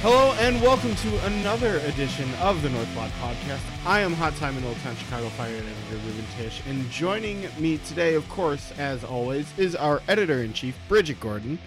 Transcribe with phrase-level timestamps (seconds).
[0.00, 3.60] Hello and welcome to another edition of the North Lot Podcast.
[3.84, 7.78] I am Hot Time in Old Town Chicago Fire editor Ruben Tish, and joining me
[7.78, 11.58] today, of course, as always, is our editor in chief, Bridget Gordon.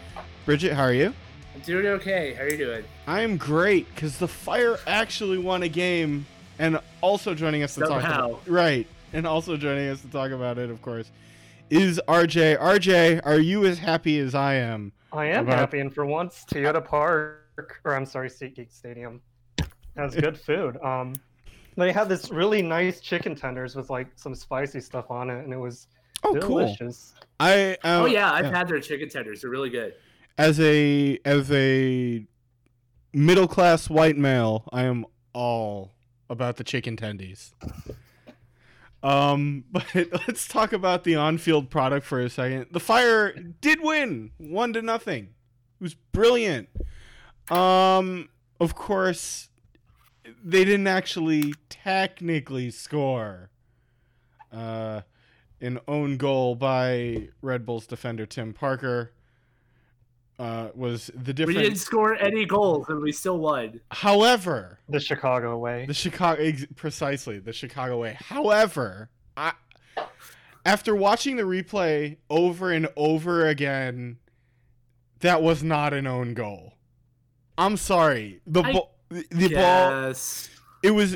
[0.45, 1.13] Bridget, how are you?
[1.55, 2.33] I'm doing okay.
[2.35, 2.83] How are you doing?
[3.05, 6.25] I am great because the Fire actually won a game,
[6.57, 8.27] and also joining us to talk Somehow.
[8.29, 11.11] about right, and also joining us to talk about it, of course,
[11.69, 12.57] is RJ.
[12.59, 14.93] RJ, are you as happy as I am?
[15.11, 17.39] I am About- happy, and for once, Toyota Park,
[17.83, 19.21] or I'm sorry, SeatGeek Stadium,
[19.95, 20.77] has good food.
[20.83, 21.13] Um,
[21.77, 25.53] they had this really nice chicken tenders with like some spicy stuff on it, and
[25.53, 25.87] it was
[26.23, 26.59] Oh, cool.
[26.59, 27.13] delicious.
[27.39, 29.41] I um, oh yeah, I've had their chicken tenders.
[29.41, 29.93] They're really good.
[30.37, 32.25] as a as a
[33.13, 35.93] middle class white male, I am all
[36.29, 37.51] about the chicken tendies.
[39.03, 39.85] Um, but
[40.27, 42.67] let's talk about the on-field product for a second.
[42.71, 45.23] The Fire did win, one to nothing.
[45.79, 46.69] It was brilliant.
[47.51, 49.49] Um, of course,
[50.43, 53.49] they didn't actually technically score.
[54.51, 55.01] Uh,
[55.61, 59.11] an own goal by Red Bulls defender Tim Parker
[60.39, 61.57] uh, was the difference?
[61.57, 63.79] We didn't score any goals and we still won.
[63.91, 65.85] However, The Chicago way.
[65.85, 68.17] the Chicago ex- precisely the Chicago way.
[68.19, 69.53] However, I
[70.65, 74.17] after watching the replay over and over again,
[75.19, 76.73] that was not an own goal.
[77.61, 78.41] I'm sorry.
[78.47, 80.49] The I ball the, ball Yes.
[80.83, 81.15] it was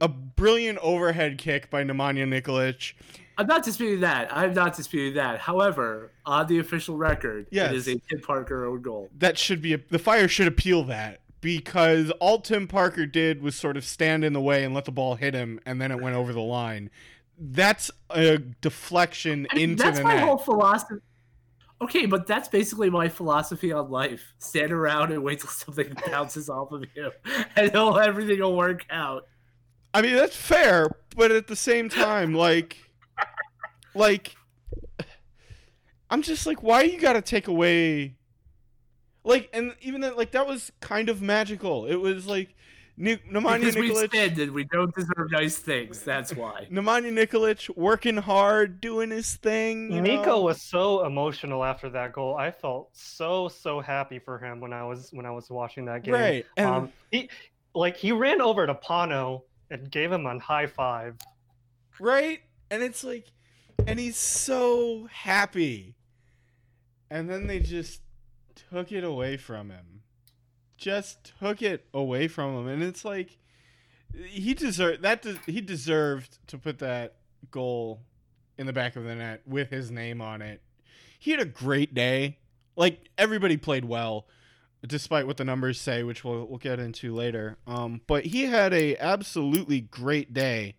[0.00, 2.94] a brilliant overhead kick by Nemanja Nikolic.
[3.38, 4.34] I'm not disputing that.
[4.34, 5.40] I'm not disputing that.
[5.40, 7.72] However, on the official record, Yes.
[7.72, 9.08] it is a Tim Parker own goal.
[9.18, 13.54] That should be a, the fire should appeal that because all Tim Parker did was
[13.56, 16.00] sort of stand in the way and let the ball hit him and then it
[16.00, 16.90] went over the line.
[17.38, 20.24] That's a deflection I mean, into that's my net.
[20.24, 21.00] whole philosophy.
[21.82, 24.34] Okay, but that's basically my philosophy on life.
[24.38, 27.10] Stand around and wait till something bounces off of you,
[27.56, 29.26] and everything will work out.
[29.92, 32.78] I mean, that's fair, but at the same time, like,
[33.94, 34.36] like,
[36.08, 38.14] I'm just like, why you got to take away,
[39.24, 41.86] like, and even that, like, that was kind of magical.
[41.86, 42.54] It was like,
[43.02, 46.02] Ni- Nemanja Because we Nikolic, sinned and we don't deserve nice things.
[46.02, 46.68] That's why.
[46.70, 49.90] Nemanja Nikolic working hard, doing his thing.
[49.90, 50.40] You Nico know?
[50.42, 52.36] was so emotional after that goal.
[52.36, 56.04] I felt so so happy for him when I was when I was watching that
[56.04, 56.14] game.
[56.14, 57.28] right, and Um, he
[57.74, 61.16] like he ran over to Pano and gave him a high five.
[61.98, 62.38] right,
[62.70, 63.26] and it's like,
[63.84, 65.96] and he's so happy,
[67.10, 68.00] and then they just
[68.70, 70.02] took it away from him.
[70.82, 73.38] Just took it away from him, and it's like
[74.26, 75.24] he deserved that.
[75.46, 77.14] he deserved to put that
[77.52, 78.00] goal
[78.58, 80.60] in the back of the net with his name on it.
[81.20, 82.38] He had a great day.
[82.74, 84.26] Like everybody played well,
[84.84, 87.58] despite what the numbers say, which we'll we'll get into later.
[87.64, 90.74] Um, but he had a absolutely great day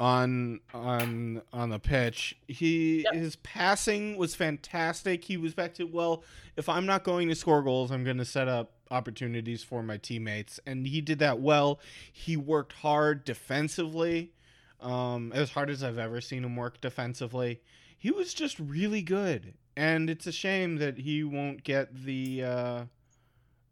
[0.00, 2.36] on on on the pitch.
[2.48, 3.14] He Yep.
[3.14, 5.24] his passing was fantastic.
[5.24, 6.24] He was back to well,
[6.56, 9.96] if I'm not going to score goals, I'm going to set up opportunities for my
[9.96, 11.80] teammates, and he did that well.
[12.12, 14.32] He worked hard defensively,
[14.80, 17.60] um, as hard as I've ever seen him work defensively.
[17.96, 22.84] He was just really good, and it's a shame that he won't get the uh,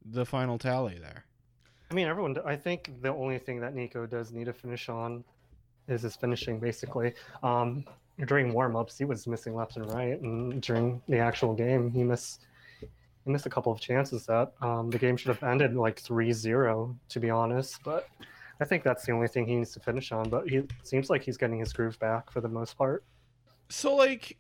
[0.05, 1.25] the final tally there.
[1.91, 2.37] I mean, everyone.
[2.45, 5.25] I think the only thing that Nico does need to finish on
[5.89, 7.15] is his finishing, basically.
[7.43, 7.85] Um,
[8.27, 12.47] during warm-ups, he was missing left and right, and during the actual game, he missed
[13.25, 16.97] he missed a couple of chances that um, the game should have ended like 3-0,
[17.11, 17.79] to be honest.
[17.85, 18.09] But
[18.61, 20.31] I think that's the only thing he needs to finish on.
[20.31, 23.05] But he seems like he's getting his groove back for the most part.
[23.69, 24.39] So like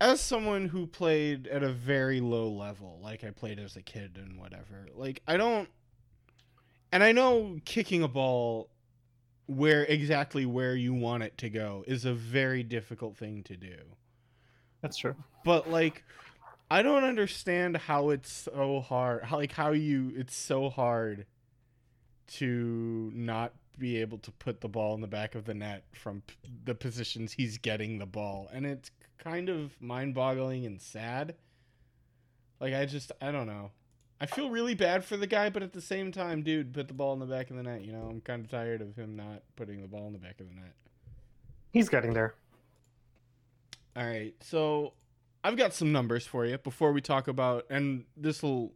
[0.00, 4.18] as someone who played at a very low level, like I played as a kid
[4.22, 5.68] and whatever, like I don't
[6.92, 8.68] and I know kicking a ball
[9.46, 13.76] where exactly where you want it to go is a very difficult thing to do.
[14.80, 15.14] That's true.
[15.44, 16.02] But like
[16.70, 19.24] I don't understand how it's so hard.
[19.24, 21.26] How like how you it's so hard
[22.26, 26.22] to not be able to put the ball in the back of the net from
[26.26, 28.48] p- the positions he's getting the ball.
[28.52, 31.34] And it's kind of mind-boggling and sad.
[32.60, 33.72] Like I just I don't know.
[34.20, 36.94] I feel really bad for the guy, but at the same time, dude, put the
[36.94, 38.08] ball in the back of the net, you know?
[38.10, 40.54] I'm kind of tired of him not putting the ball in the back of the
[40.54, 40.72] net.
[41.72, 42.34] He's getting there.
[43.96, 44.92] All right, so
[45.42, 48.72] I've got some numbers for you before we talk about, and this will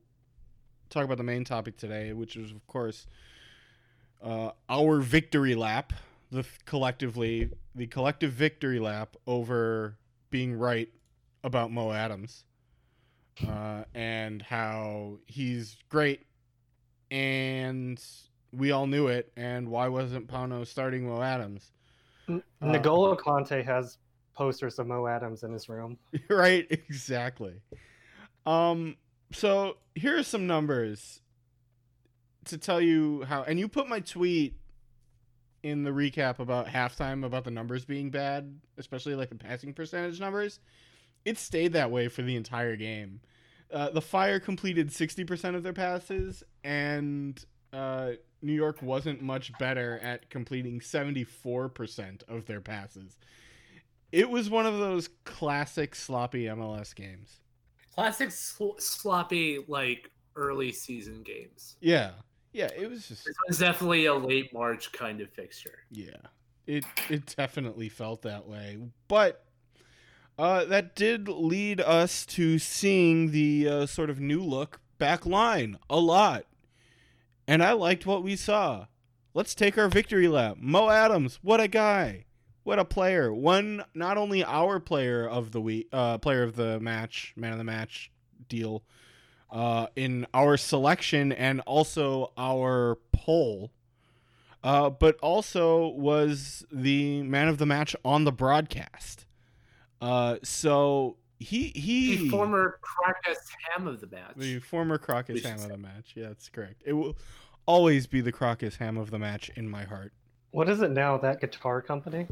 [0.91, 3.07] talk about the main topic today, which is, of course,
[4.23, 5.93] uh, our victory lap.
[6.31, 9.97] The collectively, the collective victory lap over
[10.31, 10.91] being right
[11.43, 12.45] about Mo Adams.
[13.47, 16.27] Uh, and how he's great,
[17.11, 18.03] and
[18.53, 19.33] we all knew it.
[19.37, 21.71] And why wasn't Pano starting Mo Adams?
[22.29, 23.99] N- Uh, N'Golo Kanté has
[24.35, 25.99] posters of Mo Adams in his room.
[26.29, 27.61] right, exactly.
[28.47, 28.97] Um,
[29.33, 31.21] so here are some numbers
[32.47, 34.55] to tell you how, and you put my tweet
[35.63, 40.19] in the recap about halftime about the numbers being bad, especially like the passing percentage
[40.19, 40.61] numbers.
[41.25, 43.21] It stayed that way for the entire game.
[43.73, 49.99] Uh, the Fire completed 60% of their passes, and uh, New York wasn't much better
[50.03, 53.19] at completing 74% of their passes.
[54.11, 57.41] It was one of those classic sloppy MLS games.
[57.95, 61.77] Classic sl- sloppy like early season games.
[61.81, 62.13] Yeah.
[62.53, 65.81] Yeah, it was just This was definitely a late March kind of fixture.
[65.91, 66.17] yeah.
[66.67, 68.79] It it definitely felt that way.
[69.09, 69.43] But
[70.39, 75.79] uh that did lead us to seeing the uh, sort of new look back line
[75.89, 76.45] a lot.
[77.47, 78.87] And I liked what we saw.
[79.33, 80.57] Let's take our victory lap.
[80.61, 82.27] Mo Adams, what a guy.
[82.63, 83.33] What a player.
[83.33, 87.59] One not only our player of the week uh player of the match, man of
[87.59, 88.11] the match
[88.49, 88.83] deal
[89.51, 93.71] uh in our selection and also our poll.
[94.63, 99.25] Uh but also was the man of the match on the broadcast.
[100.01, 103.37] Uh so he he The former Krakus
[103.73, 104.33] ham of the match.
[104.37, 106.13] the former Krakus We ham of the match.
[106.15, 106.83] Yeah, that's correct.
[106.85, 107.17] It will
[107.67, 110.13] always be the Krakus ham of the match in my heart.
[110.51, 111.19] What is it now?
[111.19, 112.27] That guitar company?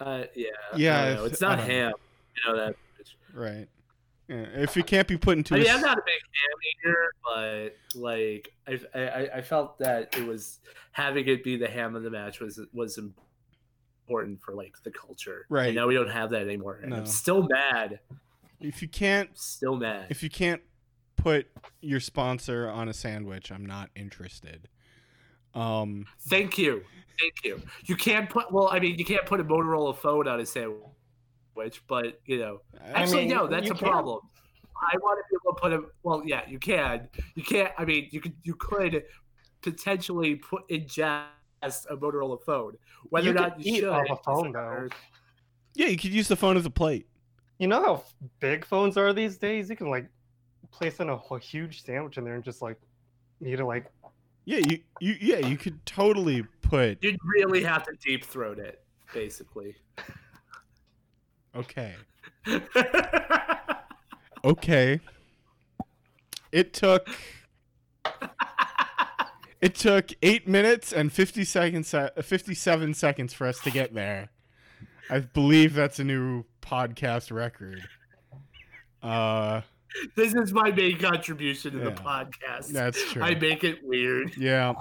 [0.00, 0.46] Uh, yeah.
[0.76, 1.74] Yeah, if- it's not don't know.
[1.74, 1.92] ham.
[2.44, 2.76] You know that.
[3.32, 3.68] Right.
[4.28, 6.20] Yeah, if it can't be put into I a mean, s- I'm not a big
[6.34, 10.58] ham eater, but like I, I, I felt that it was
[10.90, 12.98] having it be the ham of the match was was
[14.06, 15.46] important for like the culture.
[15.48, 15.66] Right.
[15.68, 16.96] And now we don't have that anymore, and No.
[16.98, 17.98] I'm still mad.
[18.60, 20.06] if you can't Still mad.
[20.10, 20.62] if you can't
[21.16, 21.46] put
[21.80, 24.68] your sponsor on a sandwich, I'm not interested.
[25.54, 26.82] Um Thank you.
[27.18, 27.60] Thank you.
[27.86, 31.82] You can't put well, I mean, you can't put a Motorola phone on a sandwich,
[31.88, 32.60] but you know,
[32.94, 33.88] I actually, mean, no, that's a can.
[33.88, 34.20] problem.
[34.76, 37.08] I want to be able to put a well, yeah, you can.
[37.34, 37.72] You can't.
[37.78, 39.04] I mean, you could you could
[39.62, 40.62] potentially put
[41.62, 42.76] ingest a Motorola phone,
[43.10, 43.88] whether You or not you eat should.
[43.88, 44.88] off a phone, though.
[45.74, 47.06] yeah, you could use the phone as a plate.
[47.58, 48.04] You know how
[48.40, 49.70] big phones are these days?
[49.70, 50.08] You can like
[50.70, 52.78] place in a whole huge sandwich in there and just like
[53.40, 53.90] need to like
[54.44, 58.84] Yeah, you, you yeah, you could totally put You'd really have to deep throat it,
[59.14, 59.74] basically.
[61.56, 61.94] okay.
[64.44, 65.00] Okay.
[66.52, 67.08] It took
[69.60, 74.28] It took 8 minutes and 50 seconds uh, 57 seconds for us to get there.
[75.08, 77.82] I believe that's a new podcast record.
[79.02, 79.62] Uh
[80.14, 82.68] this is my main contribution to the podcast.
[82.68, 83.22] that's true.
[83.22, 84.36] I make it weird.
[84.36, 84.74] Yeah.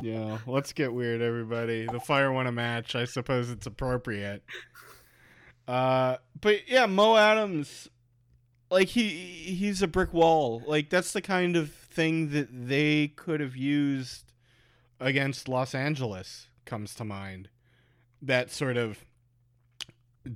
[0.00, 0.38] Yeah.
[0.46, 1.86] Let's get weird, everybody.
[1.86, 2.94] The fire won a match.
[2.94, 4.44] I suppose it's appropriate.
[5.66, 7.88] Uh but yeah, Mo Adams
[8.70, 10.62] like he he's a brick wall.
[10.66, 14.32] Like that's the kind of thing that they could have used
[15.00, 17.48] against Los Angeles comes to mind.
[18.22, 19.04] That sort of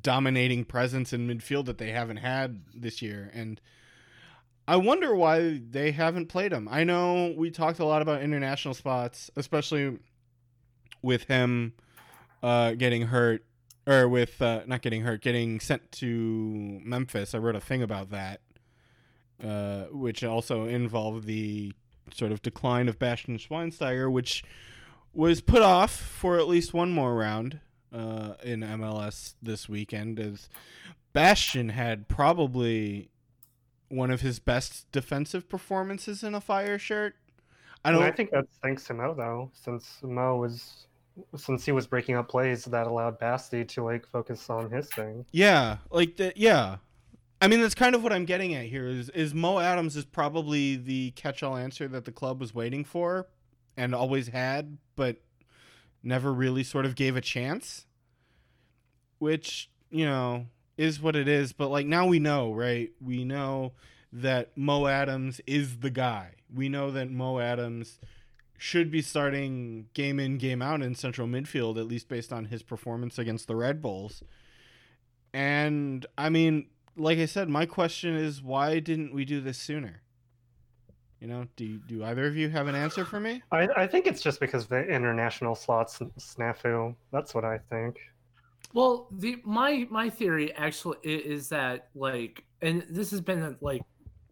[0.03, 3.61] dominating presence in midfield that they haven't had this year and
[4.69, 6.69] I wonder why they haven't played him.
[6.71, 9.97] I know we talked a lot about international spots, especially
[11.01, 11.73] with him
[12.43, 13.47] uh, getting hurt,
[13.87, 17.35] or with uh, not getting hurt, getting sent to Memphis.
[17.35, 18.43] I wrote a thing about that,
[19.43, 21.73] uh, which also involved the
[22.13, 24.43] sort of decline of Bastian Schweinsteiger, which
[25.13, 27.61] was put off for at least one more round
[27.93, 30.49] uh, in MLS this weekend, as
[31.13, 33.11] Bastion had probably
[33.89, 37.15] one of his best defensive performances in a fire shirt.
[37.85, 38.03] I I, don't.
[38.03, 40.87] I think that's thanks to Mo though, since Mo was
[41.37, 45.25] since he was breaking up plays that allowed Basti to like focus on his thing.
[45.33, 46.77] Yeah, like the, yeah.
[47.41, 48.87] I mean, that's kind of what I'm getting at here.
[48.87, 53.29] Is is Mo Adams is probably the catch-all answer that the club was waiting for,
[53.77, 55.19] and always had, but
[56.03, 57.87] never really sort of gave a chance.
[59.19, 61.53] Which you know is what it is.
[61.53, 62.91] But like now we know, right?
[63.01, 63.73] We know
[64.13, 66.35] that Mo Adams is the guy.
[66.53, 67.99] We know that Mo Adams
[68.57, 72.63] should be starting game in game out in central midfield at least based on his
[72.63, 74.23] performance against the Red Bulls.
[75.33, 76.67] And I mean,
[76.99, 80.03] like I said, my question is why didn't we do this sooner?
[81.21, 83.43] You know, do do either of you have an answer for me?
[83.51, 86.95] I, I think it's just because the international slots snafu.
[87.11, 87.99] That's what I think.
[88.73, 93.83] Well, the my my theory actually is that like, and this has been like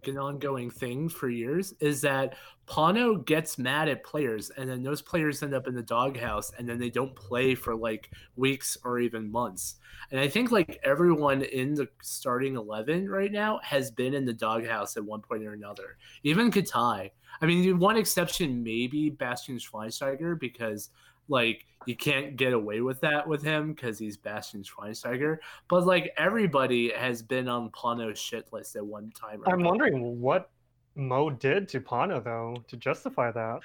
[0.08, 2.36] an ongoing thing for years is that
[2.66, 6.68] Pano gets mad at players, and then those players end up in the doghouse, and
[6.68, 9.76] then they don't play for like weeks or even months.
[10.10, 14.32] And I think like everyone in the starting eleven right now has been in the
[14.32, 15.96] doghouse at one point or another.
[16.24, 17.10] Even Katai.
[17.40, 20.90] I mean, the one exception maybe Bastian Schweinsteiger because
[21.28, 25.38] like you can't get away with that with him because he's Bastian Schweinsteiger.
[25.68, 29.42] But like everybody has been on Pano's shit list at one time.
[29.46, 30.50] I'm wondering what
[30.96, 33.60] Mo did to Pano though to justify that.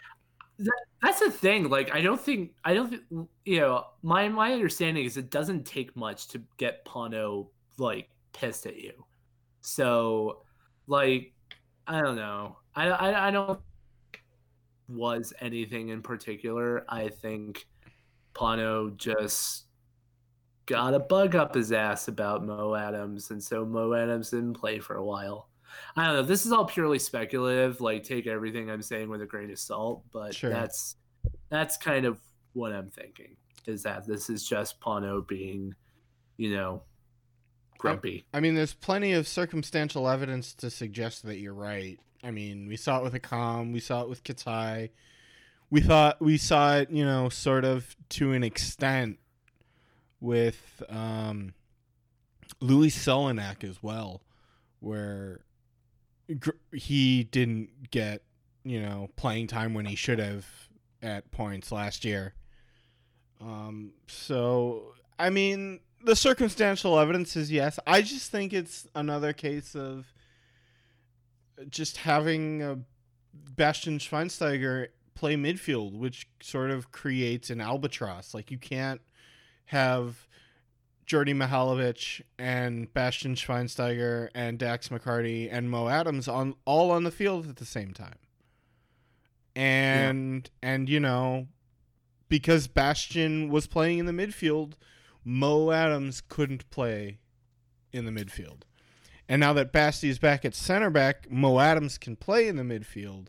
[0.59, 0.81] that.
[1.01, 1.69] That's the thing.
[1.69, 5.65] Like I don't think I don't think you know my my understanding is it doesn't
[5.65, 8.93] take much to get Pano like pissed at you.
[9.61, 10.43] So
[10.87, 11.33] like
[11.87, 12.57] I don't know.
[12.75, 13.59] I I, I don't
[14.91, 16.85] was anything in particular.
[16.89, 17.67] I think
[18.33, 19.65] Pano just
[20.65, 24.79] got a bug up his ass about Mo Adams, and so Mo Adams didn't play
[24.79, 25.49] for a while.
[25.95, 26.21] I don't know.
[26.23, 27.79] This is all purely speculative.
[27.81, 30.49] Like, take everything I'm saying with a grain of salt, but Sure.
[30.49, 30.95] that's
[31.49, 32.19] that's kind of
[32.53, 33.35] what I'm thinking.
[33.65, 35.73] Is that this is just Pano being,
[36.37, 36.83] you know,
[37.77, 38.25] grumpy.
[38.33, 41.99] I mean, there's plenty of circumstantial evidence to suggest that you're right.
[42.23, 44.89] I mean, we saw it with Accam, we saw it with Katai.
[45.69, 49.19] We thought we saw it, you know, sort of to an extent
[50.19, 51.53] with um,
[52.59, 54.21] Luis Solignac as well,
[54.79, 55.41] where
[56.73, 58.21] he didn't get,
[58.63, 60.45] you know, playing time when he should have
[61.01, 62.33] at points last year.
[63.39, 67.79] Um, so, I mean, the circumstantial evidence is yes.
[67.87, 70.05] I just think it's another case of
[71.69, 72.75] just having uh
[73.33, 78.33] Bastian Schweinsteiger play midfield, which sort of creates an albatross.
[78.33, 79.01] Like you can't
[79.65, 80.27] have
[81.07, 87.11] Djordje Mihailovic and Bastian Schweinsteiger and Dax McCarty and Mo Adams on all on the
[87.11, 88.17] field at the same time.
[89.55, 91.47] And and you know,
[92.29, 94.73] because Bastian was playing in the midfield,
[95.23, 97.19] Mo Adams couldn't play
[97.91, 98.61] in the midfield.
[99.31, 102.63] And now that Basti is back at center back, Mo Adams can play in the
[102.63, 103.27] midfield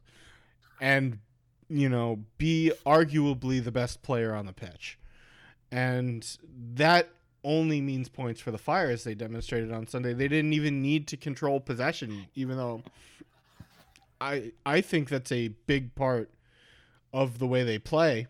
[0.81, 1.21] and,
[1.69, 4.99] you know, be arguably the best player on the pitch.
[5.71, 6.27] And
[6.75, 7.11] that
[7.45, 10.13] only means points for the Fire as they demonstrated on Sunday.
[10.13, 12.83] They didn't even need to control possession, even though
[14.21, 16.33] I I think that's a big part
[17.13, 18.27] of the way they play.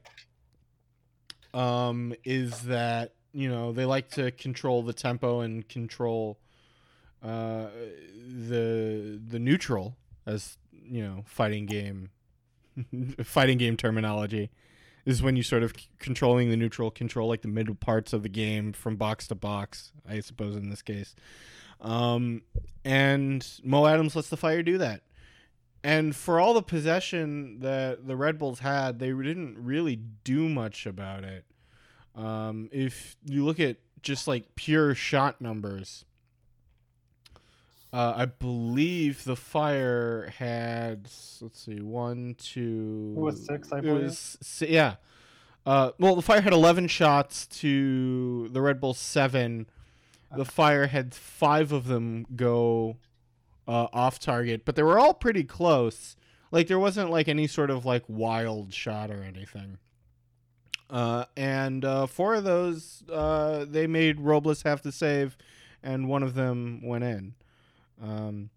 [1.55, 6.37] Um, is that you know they like to control the tempo and control
[7.23, 7.67] uh,
[8.49, 12.11] the the neutral as you know fighting game
[13.23, 14.50] fighting game terminology
[15.05, 18.23] is when you sort of c- controlling the neutral control like the middle parts of
[18.23, 21.14] the game from box to box i suppose in this case.
[21.81, 22.43] Um,
[22.85, 25.02] and mo adams lets the fire do that.
[25.85, 30.87] And for all the possession that the red bulls had they didn't really do much
[30.87, 31.45] about it.
[32.14, 36.05] Um, if you look at just like pure shot numbers
[37.92, 41.02] uh, I believe the fire had
[41.40, 44.04] let's see one two It was six, I it believe.
[44.04, 44.94] was yeah.
[45.66, 49.66] Uh, well the fire had 11 shots to the red bull seven.
[50.34, 52.96] The fire had five of them go
[53.68, 56.16] uh, off target but they were all pretty close.
[56.50, 59.78] Like there wasn't like any sort of like wild shot or anything.
[60.90, 65.37] Uh, and uh, four of those uh, they made robles have to save
[65.82, 67.34] and one of them went in
[68.02, 68.50] um,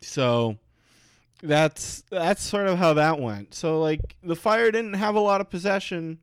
[0.00, 0.58] so
[1.42, 3.54] that's that's sort of how that went.
[3.54, 6.18] So like the Fire didn't have a lot of possession,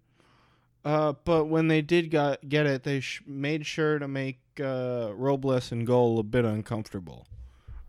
[0.86, 5.12] uh, but when they did got, get it, they sh- made sure to make uh,
[5.14, 7.28] Robles and goal a bit uncomfortable,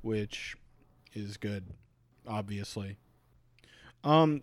[0.01, 0.57] which
[1.15, 1.65] is good,
[2.27, 2.97] obviously.
[4.05, 4.43] Um,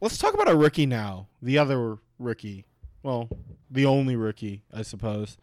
[0.00, 1.26] let's talk about a rookie now.
[1.42, 2.64] The other rookie,
[3.02, 3.28] well,
[3.70, 5.36] the only rookie, I suppose.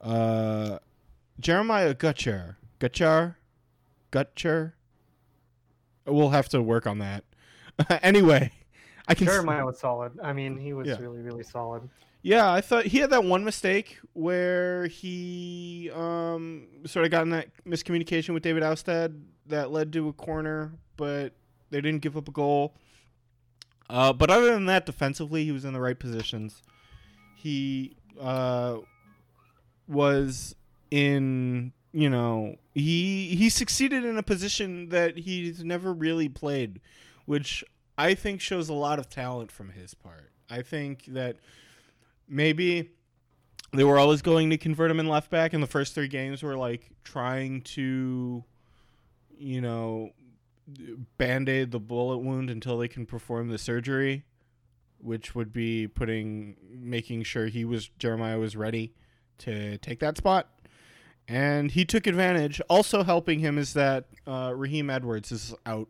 [0.00, 0.78] Uh,
[1.40, 2.56] Jeremiah Gutjahr.
[2.80, 3.36] Gutjahr?
[4.10, 4.72] Gutjahr?
[6.06, 7.24] We'll have to work on that.
[8.02, 8.50] anyway,
[9.08, 9.26] I can.
[9.26, 10.18] Jeremiah was solid.
[10.22, 10.96] I mean, he was Yeah.
[10.98, 11.88] really, really solid.
[12.24, 17.30] Yeah, I thought he had that one mistake where he um sort of got in
[17.30, 21.32] that miscommunication with David Ousted that led to a corner, but
[21.70, 22.74] they didn't give up a goal.
[23.90, 26.62] Uh, but other than that, defensively, he was in the right positions.
[27.36, 28.78] He uh,
[29.88, 30.54] was
[30.92, 36.80] in, you know, he he succeeded in a position that he's never really played,
[37.24, 37.64] which
[37.96, 40.30] I think shows a lot of talent from his part.
[40.50, 41.36] I think that
[42.28, 42.90] maybe
[43.72, 46.42] they were always going to convert him in left back, and the first three games
[46.42, 48.44] were like trying to
[49.42, 50.10] you know,
[51.18, 54.24] band aid the bullet wound until they can perform the surgery,
[54.98, 58.94] which would be putting, making sure he was, Jeremiah was ready
[59.38, 60.48] to take that spot.
[61.28, 62.60] And he took advantage.
[62.68, 65.88] Also helping him is that uh, Raheem Edwards is out.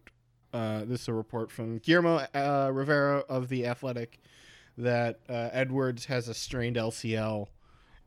[0.52, 4.20] Uh, this is a report from Guillermo uh, Rivera of The Athletic
[4.76, 7.48] that uh, Edwards has a strained LCL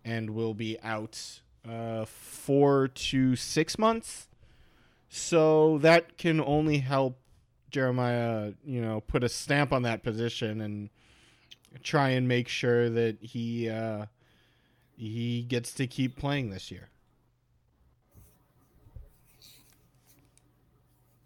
[0.03, 4.27] and will be out uh, four to six months.
[5.10, 7.17] So that can only help
[7.72, 10.89] Jeremiah, you know, put a stamp on that position and
[11.84, 14.05] try and make sure that he uh,
[14.96, 16.89] he gets to keep playing this year.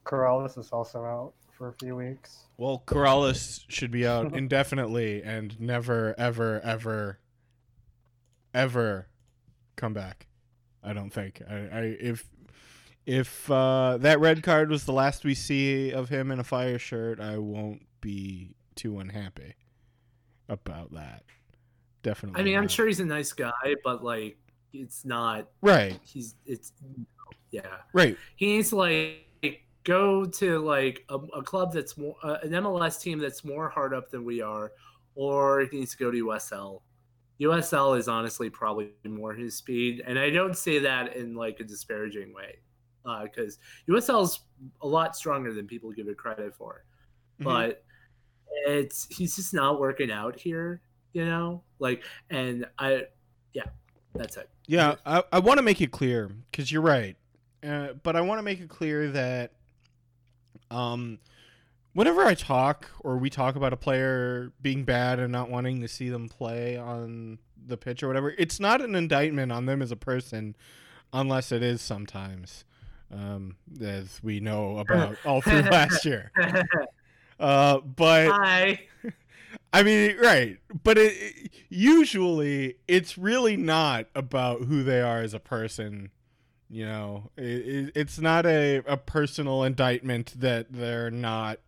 [0.10, 2.46] Corrales is also out for a few weeks.
[2.58, 7.20] Well, Corrales should be out indefinitely and never, ever, ever,
[8.54, 9.08] ever
[9.76, 10.26] come back.
[10.84, 11.42] I don't think.
[11.48, 12.28] I, I if
[13.06, 16.80] if uh, that red card was the last we see of him in a fire
[16.80, 19.56] shirt, I won't be too unhappy
[20.48, 21.24] about that.
[22.02, 22.42] Definitely.
[22.42, 24.38] I mean, I'm sure he's a nice guy, but like,
[24.74, 25.50] it's not.
[25.62, 26.00] Right.
[26.04, 26.72] He's it's
[27.52, 27.62] yeah.
[27.94, 28.18] Right.
[28.38, 29.29] He needs to like
[29.90, 33.94] go to like a, a club that's more uh, an MLS team that's more hard
[33.94, 34.72] up than we are,
[35.16, 36.82] or he needs to go to USL.
[37.42, 41.64] USL is honestly probably more his speed, and I don't say that in like a
[41.64, 42.60] disparaging way,
[43.24, 43.58] because
[43.90, 44.40] uh, USL is
[44.82, 46.84] a lot stronger than people give it credit for,
[47.40, 47.46] Mhm.
[47.46, 47.84] but
[48.68, 50.82] it's he's just not working out here,
[51.14, 51.64] you know.
[51.80, 53.04] Like, and I,
[53.54, 53.68] yeah,
[54.14, 54.50] that's it.
[54.68, 57.16] Yeah, I, I want to make it clear because you're right,
[57.64, 59.54] uh, but I want to make it clear that,
[60.72, 61.20] um,
[61.94, 65.88] whenever I talk or we talk about a player being bad and not wanting to
[65.88, 69.92] see them play on the pitch or whatever, it's not an indictment on them as
[69.92, 70.56] a person,
[71.14, 72.64] unless it is sometimes,
[73.14, 76.32] um, as we know about all through last year.
[77.40, 78.82] Uh, but Hi.
[79.74, 85.34] I mean, right, but it, it- usually it's really not about who they are as
[85.34, 86.12] a person.
[86.70, 91.60] You know, it, it, it's not a, a personal indictment that they're not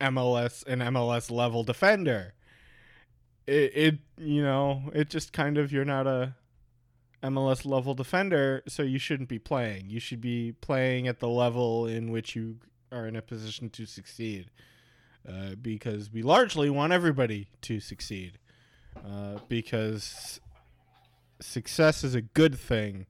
[0.00, 2.34] MLS an MLS level defender.
[3.46, 6.34] It, it you know it just kind of you're not a
[7.22, 9.90] MLS level defender, so you shouldn't be playing.
[9.90, 12.56] You should be playing at the level in which you
[12.90, 14.50] are in a position to succeed
[15.28, 18.38] uh, because we largely want everybody to succeed
[18.96, 20.40] uh, because
[21.40, 23.06] success is a good thing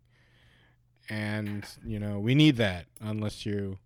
[1.11, 3.77] and you know we need that unless you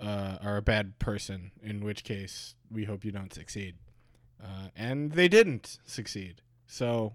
[0.00, 3.76] uh, are a bad person in which case we hope you don't succeed
[4.42, 7.14] uh, and they didn't succeed so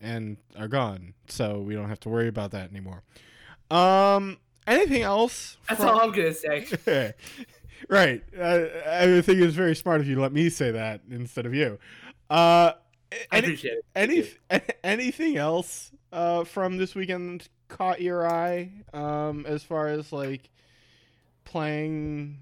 [0.00, 3.02] and are gone so we don't have to worry about that anymore
[3.70, 6.66] um anything else That's from- all I'm gonna say.
[7.88, 8.22] right.
[8.40, 11.78] I, I think it's very smart of you let me say that instead of you.
[12.30, 12.72] Uh,
[13.30, 13.84] I appreciate it.
[13.96, 20.50] any, anything else uh, from this weekend caught your eye um, as far as like
[21.44, 22.38] playing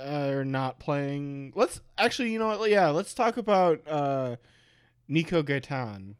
[0.00, 1.52] uh, or not playing?
[1.54, 2.70] Let's actually, you know what?
[2.70, 4.36] Yeah, let's talk about uh,
[5.08, 6.14] Nico Gaitan,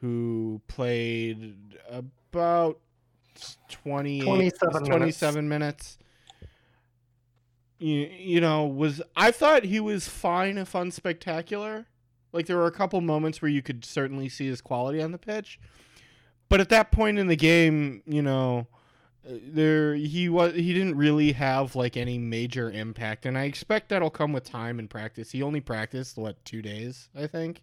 [0.00, 1.56] who played
[1.90, 2.78] about
[3.68, 4.88] 28, 27 minutes.
[4.88, 5.98] 27 minutes.
[7.78, 11.86] You, you know, was I thought he was fine if unspectacular.
[12.32, 15.18] Like there were a couple moments where you could certainly see his quality on the
[15.18, 15.58] pitch,
[16.48, 18.66] but at that point in the game, you know,
[19.24, 24.10] there he was he didn't really have like any major impact, and I expect that'll
[24.10, 25.30] come with time and practice.
[25.32, 27.62] He only practiced what two days, I think,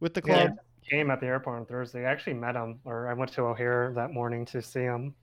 [0.00, 0.58] with the Yeah, club.
[0.90, 2.04] came at the airport on Thursday.
[2.06, 5.14] I actually met him, or I went to O'Hare that morning to see him.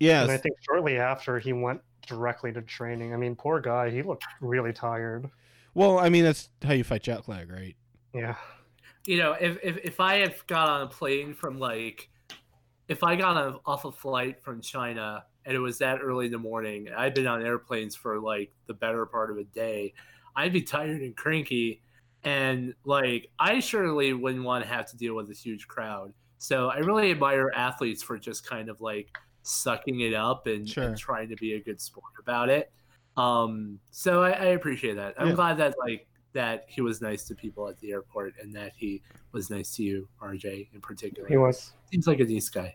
[0.00, 3.14] Yes, And I think shortly after he went directly to training.
[3.14, 3.88] I mean, poor guy.
[3.90, 5.30] He looked really tired.
[5.74, 7.76] well, I mean that's how you fight jet lag, right?
[8.12, 8.34] Yeah.
[9.06, 12.08] You know, if, if if I have got on a plane from like,
[12.88, 16.32] if I got on, off a flight from China and it was that early in
[16.32, 19.94] the morning, I've been on airplanes for like the better part of a day,
[20.36, 21.82] I'd be tired and cranky,
[22.24, 26.12] and like I surely wouldn't want to have to deal with a huge crowd.
[26.38, 30.84] So I really admire athletes for just kind of like sucking it up and, Sure.
[30.84, 32.72] and trying to be a good sport about it.
[33.16, 35.14] Um, so I, I appreciate that.
[35.18, 35.34] I'm Yeah.
[35.34, 39.02] glad that like that he was nice to people at the airport and that he
[39.32, 41.28] was nice to you, RJ, in particular.
[41.28, 41.72] He was.
[41.90, 42.74] Seems like a nice guy.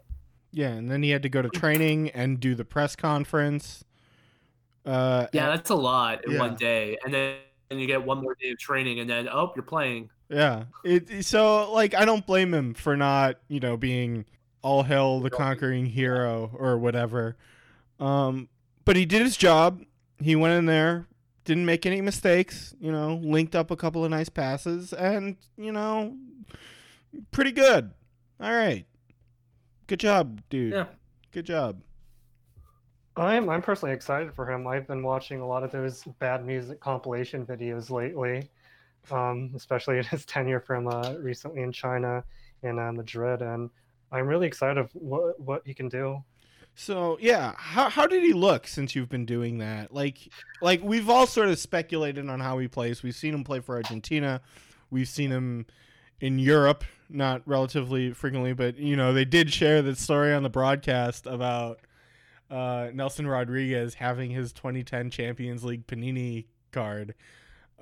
[0.51, 3.83] Yeah, and then he had to go to training and do the press conference.
[4.85, 6.39] Uh, Yeah, that's a lot in Yeah.
[6.39, 7.35] one day, and then
[7.69, 10.09] and you get one more day of training, and then oh, you're playing.
[10.29, 10.65] Yeah.
[10.83, 14.25] It so like I don't blame him for not, you know, being
[14.61, 17.37] all hell the conquering hero or whatever.
[17.99, 18.49] Um
[18.85, 19.83] but he did his job.
[20.19, 21.07] He went in there,
[21.47, 22.75] didn't make any mistakes.
[22.79, 26.15] You know, linked up a couple of nice passes, and you know,
[27.31, 27.91] pretty good.
[28.39, 28.85] All right,
[29.87, 30.73] good job, dude.
[30.73, 30.85] Yeah.
[31.31, 31.81] Good job.
[33.15, 34.67] I'm I'm personally excited for him.
[34.67, 38.49] I've been watching a lot of those bad music compilation videos lately,
[39.09, 42.23] um, especially in his tenure from uh, recently in China
[42.61, 43.69] and uh, Madrid, and
[44.11, 46.21] I'm really excited of what what he can do.
[46.79, 49.91] So yeah, how how did he look since you've been doing that?
[49.91, 53.01] Like like we've all sort of speculated on how he plays.
[53.01, 54.41] We've seen him play for Argentina.
[54.91, 55.65] We've seen him
[56.21, 60.51] in Europe, not relatively frequently, but you know, they did share the story on the
[60.51, 61.79] broadcast about
[62.51, 67.15] uh, Nelson Rodriguez having his 2010 Champions League Panini card.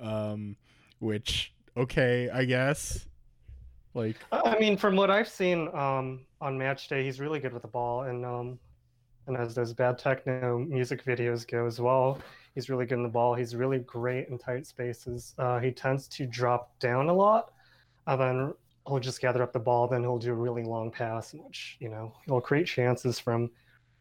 [0.00, 0.56] Um,
[1.00, 3.06] which okay, I guess.
[3.92, 7.62] Like I mean, from what I've seen um, on match day, he's really good with
[7.62, 8.58] the ball, and um,
[9.26, 12.18] and as those bad techno music videos go as well,
[12.54, 13.34] he's really good in the ball.
[13.34, 15.34] He's really great in tight spaces.
[15.38, 17.52] Uh, he tends to drop down a lot,
[18.06, 18.54] and then
[18.86, 19.88] he'll just gather up the ball.
[19.88, 23.50] Then he'll do a really long pass, which you know he'll create chances from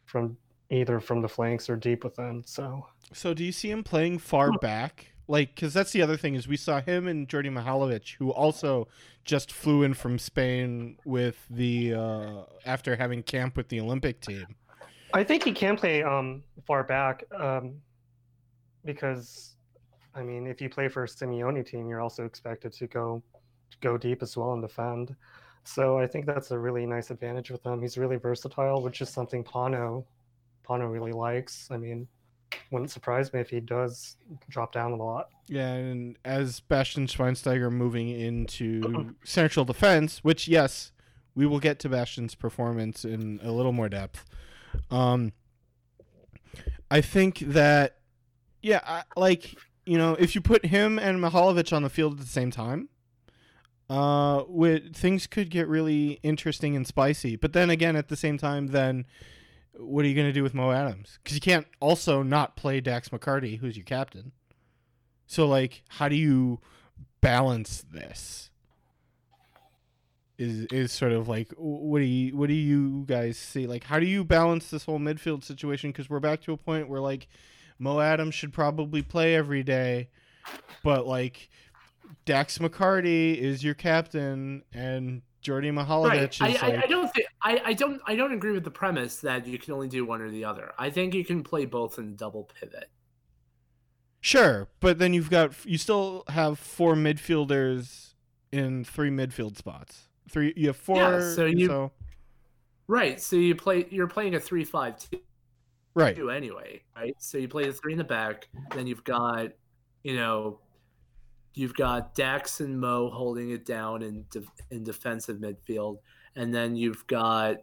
[0.06, 0.38] from
[0.70, 2.44] either from the flanks or deep within.
[2.46, 5.12] So So do you see him playing far back?
[5.28, 8.88] Like, because that's the other thing is we saw him and Djordje Mihailovic, who also
[9.24, 14.46] just flew in from Spain with the uh, after having camp with the Olympic team.
[15.15, 17.75] I think he can play um, far back um,
[18.84, 19.56] because,
[20.13, 23.23] I mean, if you play for a Simeone team, you're also expected to go
[23.82, 25.15] go deep as well and defend.
[25.63, 27.82] So I think that's a really nice advantage with him.
[27.82, 30.04] He's really versatile, which is something Pano
[30.67, 31.69] Pano really likes.
[31.71, 32.08] I mean,
[32.71, 34.17] wouldn't surprise me if he does
[34.49, 35.30] drop down a lot.
[35.47, 40.91] Yeah, and as Bastian Schweinsteiger moving into central defense, which yes,
[41.36, 44.25] we will get to Bastian's performance in a little more depth.
[44.90, 45.34] Um,
[46.90, 47.98] I think that,
[48.62, 52.20] yeah, I, like you know, if you put him and Mihailovic on the field at
[52.20, 52.90] the same time,
[53.90, 57.36] uh, with, things could get really interesting and spicy.
[57.36, 59.06] But then again, at the same time, then
[59.78, 61.20] what are you going to do with Mo Adams?
[61.24, 64.32] Because you can't also not play Dax McCarty, who's your captain.
[65.28, 66.62] So, like, how do you
[67.22, 68.50] balance this?
[70.38, 73.67] Is is sort of like what do you what do you guys see?
[73.67, 75.91] Like, how do you balance this whole midfield situation?
[75.91, 77.28] Because we're back to a point where like
[77.80, 80.10] Mo Adams should probably play every day,
[80.84, 81.50] but like
[82.26, 86.41] Dax McCarty is your captain and Djordje Mihailovic Right.
[86.41, 88.71] I, is I, like I don't think I, I don't I don't agree with the
[88.71, 90.74] premise that you can only do one or the other.
[90.78, 92.89] I think you can play both in double pivot.
[94.21, 98.13] Sure, but then you've got you still have four midfielders
[98.52, 100.10] in three midfield spots.
[100.30, 100.98] Three, you have four.
[100.98, 101.92] Yeah, so you- so
[102.88, 103.20] Right.
[103.20, 105.20] So you play you're playing a three five two
[105.96, 107.16] right, anyway, right?
[107.20, 109.48] So you play the three in the back, then you've got,
[110.04, 110.60] you know,
[111.56, 115.98] you've got Dax and Mo holding it down in de- in defensive midfield,
[116.36, 117.58] and then you've got,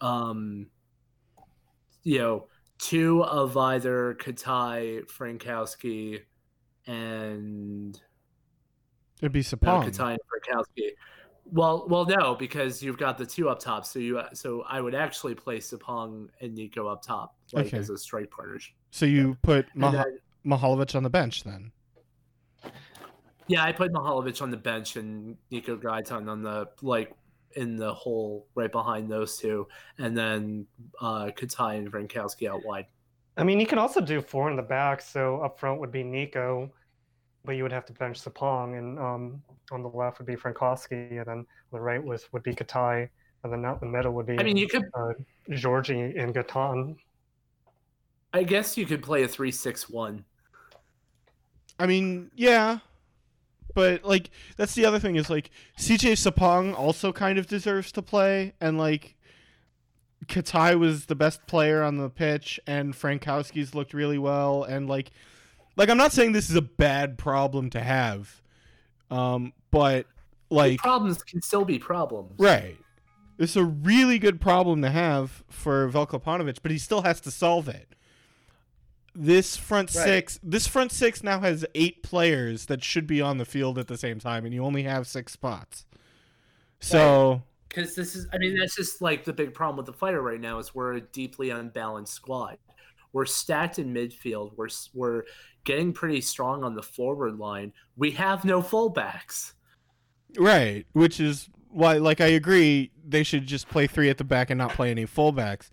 [0.00, 0.68] um,
[2.04, 2.48] you know,
[2.78, 6.22] two of either Katai, Frankowski,
[6.86, 8.00] and
[9.20, 9.84] it'd be no, Sapong.
[9.84, 10.90] Katai and Frankowski.
[11.50, 13.86] Well, well, no, because you've got the two up top.
[13.86, 17.78] So you, so I would actually play Sapong and Nico up top, like Okay.
[17.78, 18.74] as a strike partnership.
[18.90, 21.72] so you put And Mah- then- Mihailovic on the bench then.
[23.46, 27.14] yeah, I put Mihailovic on the bench and Nico Gaitan on the like
[27.56, 29.66] in the hole right behind those two,
[29.98, 30.66] and then
[31.00, 32.86] uh, Katai and Frankowski out wide.
[33.38, 35.00] I mean, you can also do four in the back.
[35.00, 36.70] So up front would be Nico,
[37.44, 41.18] but you would have to bench Sapong, and um, on the left would be Frankowski,
[41.18, 43.08] and then on the right was would be Katai,
[43.44, 45.12] and then out in the middle would be I mean, you could, uh,
[45.50, 46.96] Georgie and Gaitan.
[48.32, 50.24] I guess, you could play a three-six-one.
[51.78, 52.78] I mean, yeah,
[53.74, 58.02] but like that's the other thing is like CJ Sapong also kind of deserves to
[58.02, 59.14] play, and like
[60.26, 65.10] Katai was the best player on the pitch, and Frankowski's looked really well, and like,
[65.78, 68.42] like I'm not saying this is a bad problem to have,
[69.10, 70.06] um, but
[70.50, 72.34] like Problems can still be problems.
[72.38, 72.76] Right.
[73.38, 77.30] It's a really good problem to have for Veljko Paunović, but he still has to
[77.30, 77.94] solve it.
[79.14, 80.04] This front Right.
[80.04, 83.86] six, this front six now has eight players that should be on the field at
[83.86, 85.86] the same time, and you only have six spots.
[86.80, 90.22] So because this is i mean that's just like the big problem with the fighter
[90.22, 92.56] right now is we're a deeply unbalanced squad
[93.18, 95.24] we're stacked in midfield we're we're
[95.64, 99.52] getting pretty strong on the forward line we have no fullbacks
[100.36, 104.50] right, which is why, like, I agree they should just play three at the back
[104.50, 105.70] and not play any fullbacks.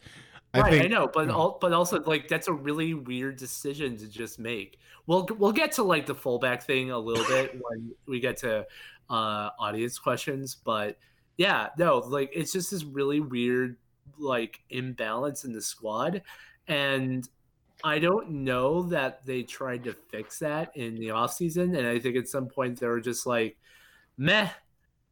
[0.53, 3.97] I right, think I know, but al- but also like that's a really weird decision
[3.97, 4.79] to just make.
[5.05, 8.65] We'll we'll get to like the fullback thing a little bit when we get to
[9.09, 10.97] uh audience questions, but
[11.35, 13.75] yeah, no, like it's just this really weird
[14.17, 16.21] like imbalance in the squad
[16.69, 17.27] and
[17.85, 22.15] I don't know that they tried to fix that in the offseason and I think
[22.17, 23.57] at some point they were just like
[24.17, 24.49] meh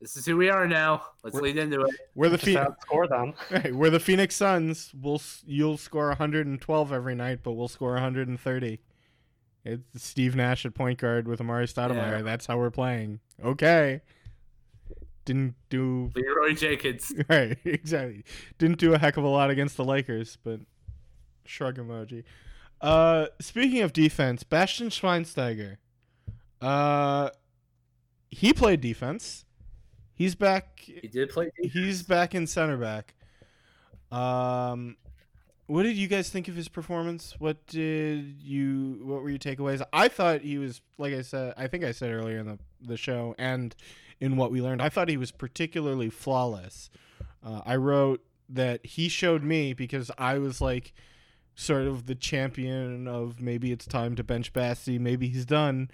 [0.02, 1.02] this is who we are now.
[1.24, 1.96] Let's We're- lead into it.
[2.14, 2.70] we're the Phoenix.
[2.92, 3.34] outscore them.
[3.52, 4.92] Right, we're the Phoenix Suns.
[5.00, 8.80] We'll you'll score 112 every night, but we'll score 130.
[9.64, 12.18] It's Steve Nash at point guard with Amar'e Stoudemire.
[12.18, 12.22] Yeah.
[12.22, 13.22] That's how we're playing.
[13.46, 14.02] Okay.
[15.24, 17.14] Didn't do Leeroy Jenkins.
[17.30, 18.26] right exactly.
[18.58, 20.60] Didn't do a heck of a lot against the Lakers, but
[21.46, 22.26] shrug emoji.
[22.84, 25.78] Uh, speaking of defense, Bastian Schweinsteiger.
[26.62, 27.30] Uh,
[28.30, 29.46] he played defense.
[30.16, 33.16] He's back He did play he's back in center back.
[34.12, 34.98] Um,
[35.68, 37.36] what did you guys think of his performance?
[37.40, 39.00] What did you?
[39.04, 39.82] What were your takeaways?
[39.92, 41.54] I thought he was like I said.
[41.58, 43.74] I think I said earlier in the the show and
[44.20, 44.82] in what we learned.
[44.82, 46.90] I thought he was particularly flawless.
[47.44, 50.94] Uh, I wrote that he showed me because I was like
[51.56, 54.98] sort of the champion of maybe it's time to bench Basti.
[55.00, 55.90] Maybe he's done.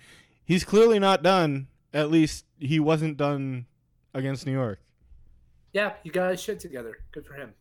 [0.46, 1.68] He's clearly not done.
[1.94, 3.66] At least he wasn't done
[4.14, 4.80] against New York.
[5.74, 6.98] Yeah, you got his shit together.
[7.12, 7.54] Good for him.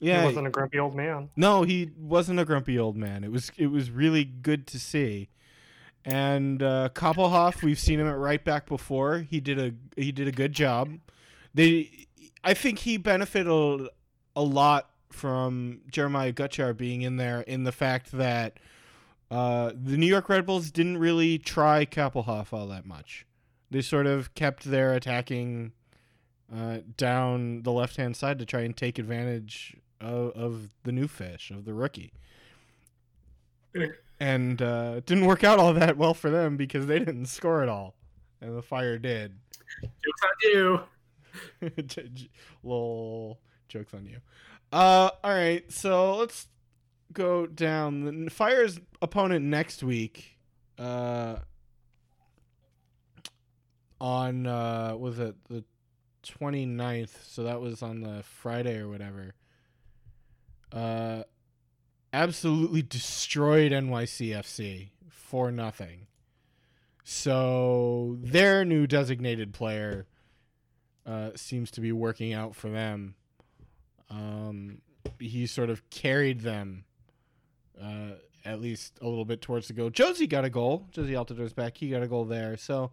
[0.00, 1.30] Yeah, He wasn't a grumpy old man.
[1.36, 3.24] no, he wasn't a grumpy old man.
[3.24, 5.30] It was it was really good to see.
[6.04, 9.20] And uh, Kappelhof, we've seen him at right back before.
[9.20, 10.90] He did a he did a good job.
[11.54, 12.06] They,
[12.44, 13.48] I think he benefited
[14.36, 18.58] a lot from Jeremiah Gutjahr being in there in the fact that
[19.30, 23.26] uh, the New York Red Bulls didn't really try Kappelhof all that much.
[23.70, 25.72] They sort of kept their attacking
[26.54, 31.08] uh, down the left hand side to try and take advantage of, of the new
[31.08, 32.12] fish of the rookie.
[34.20, 37.62] And uh, it didn't work out all that well for them because they didn't score
[37.62, 37.94] at all,
[38.40, 39.34] and the Fire did.
[39.82, 40.80] Jokes on you.
[42.62, 44.18] Lol, jokes on you.
[44.72, 46.48] Uh, all right, so let's
[47.12, 48.24] go down.
[48.24, 50.38] The Fire's opponent next week.
[50.78, 51.36] Uh,
[54.00, 55.64] on uh, was it the
[56.24, 57.24] 29th?
[57.26, 59.34] So that was on the Friday or whatever.
[60.72, 61.22] Uh,
[62.12, 66.06] absolutely destroyed NYCFC for nothing.
[67.04, 70.06] So their new designated player
[71.06, 73.14] uh, seems to be working out for them.
[74.10, 74.80] Um,
[75.18, 76.84] he sort of carried them
[77.80, 78.12] uh,
[78.44, 79.90] at least a little bit towards the goal.
[79.90, 80.86] Jozy got a goal.
[80.92, 81.76] Jozy Altidore's back.
[81.76, 82.56] He got a goal there.
[82.56, 82.92] So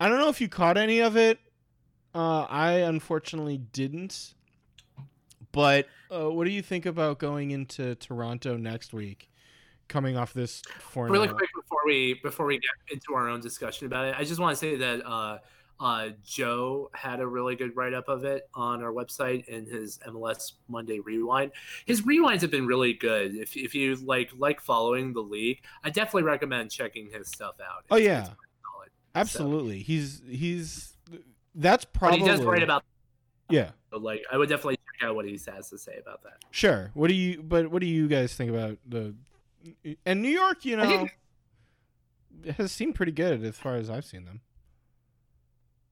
[0.00, 1.38] I don't know if you caught any of it.
[2.14, 4.34] Uh, I unfortunately didn't.
[5.52, 9.30] But uh, what do you think about going into Toronto next week?
[9.88, 13.86] Coming off this four Really quick before we before we get into our own discussion
[13.86, 15.00] about it, I just want to say that
[15.80, 19.98] uh, Joe had a really good write up of it on our website in his
[20.08, 21.52] MLS Monday Rewind.
[21.86, 23.34] His rewinds have been really good.
[23.36, 27.84] If, if you like like following the league, I definitely recommend checking his stuff out.
[27.90, 28.20] Oh, yeah.
[28.20, 28.90] it's solid.
[29.14, 29.78] Absolutely.
[29.80, 30.94] He's he's
[31.54, 32.84] that's But probably he does write about
[33.48, 33.70] yeah.
[33.92, 36.44] like I would definitely check out what he has to say about that.
[36.50, 36.90] Sure.
[36.94, 37.42] What do you?
[37.42, 39.14] But what do you guys think about the?
[40.04, 44.24] And New York, you know, think- has seemed pretty good as far as I've seen
[44.24, 44.40] them.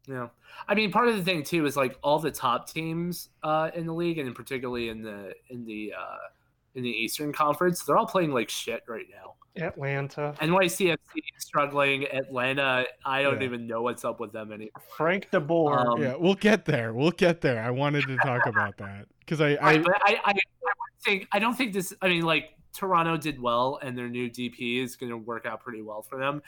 [0.09, 0.29] Yeah,
[0.69, 3.87] I mean, part of the thing too is like all the top teams uh, in
[3.87, 6.16] the league, and particularly in the in the uh,
[6.75, 9.35] in the Eastern Conference, they're all playing like shit right now.
[9.57, 10.35] Atlanta.
[10.40, 12.05] NYCFC is struggling.
[12.12, 13.47] Atlanta, I don't Yeah.
[13.47, 14.71] even know what's up with them anymore.
[14.97, 15.87] Frank DeBoer.
[15.95, 16.92] Um, yeah, we'll get there.
[16.92, 17.62] We'll get there.
[17.62, 20.35] I wanted to talk about that because I, I Right, I, I, I
[21.03, 21.95] think I don't think this.
[22.03, 25.62] I mean, like Toronto did well, and their new DP is going to work out
[25.62, 26.42] pretty well for them.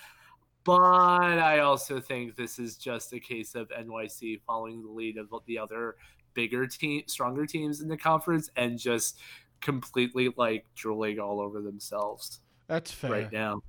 [0.68, 5.32] But I also think this is just a case of NYC following the lead of
[5.46, 5.96] the other
[6.34, 9.18] bigger team, stronger teams in the conference, and just
[9.62, 13.10] completely like drooling all over themselves that's fair.
[13.10, 13.62] right now.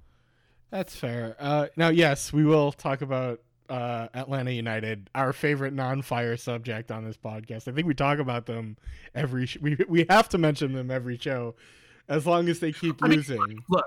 [0.72, 1.38] That's fair.
[1.40, 7.06] Uh, now, yes, we will talk about uh, Atlanta United, our favorite non-fire subject on
[7.06, 7.70] this podcast.
[7.70, 8.76] I think we talk about them
[9.16, 9.46] every.
[9.46, 11.56] Sh- we we have to mention them every show,
[12.10, 13.40] as long as they keep I mean, losing.
[13.40, 13.86] Look, look.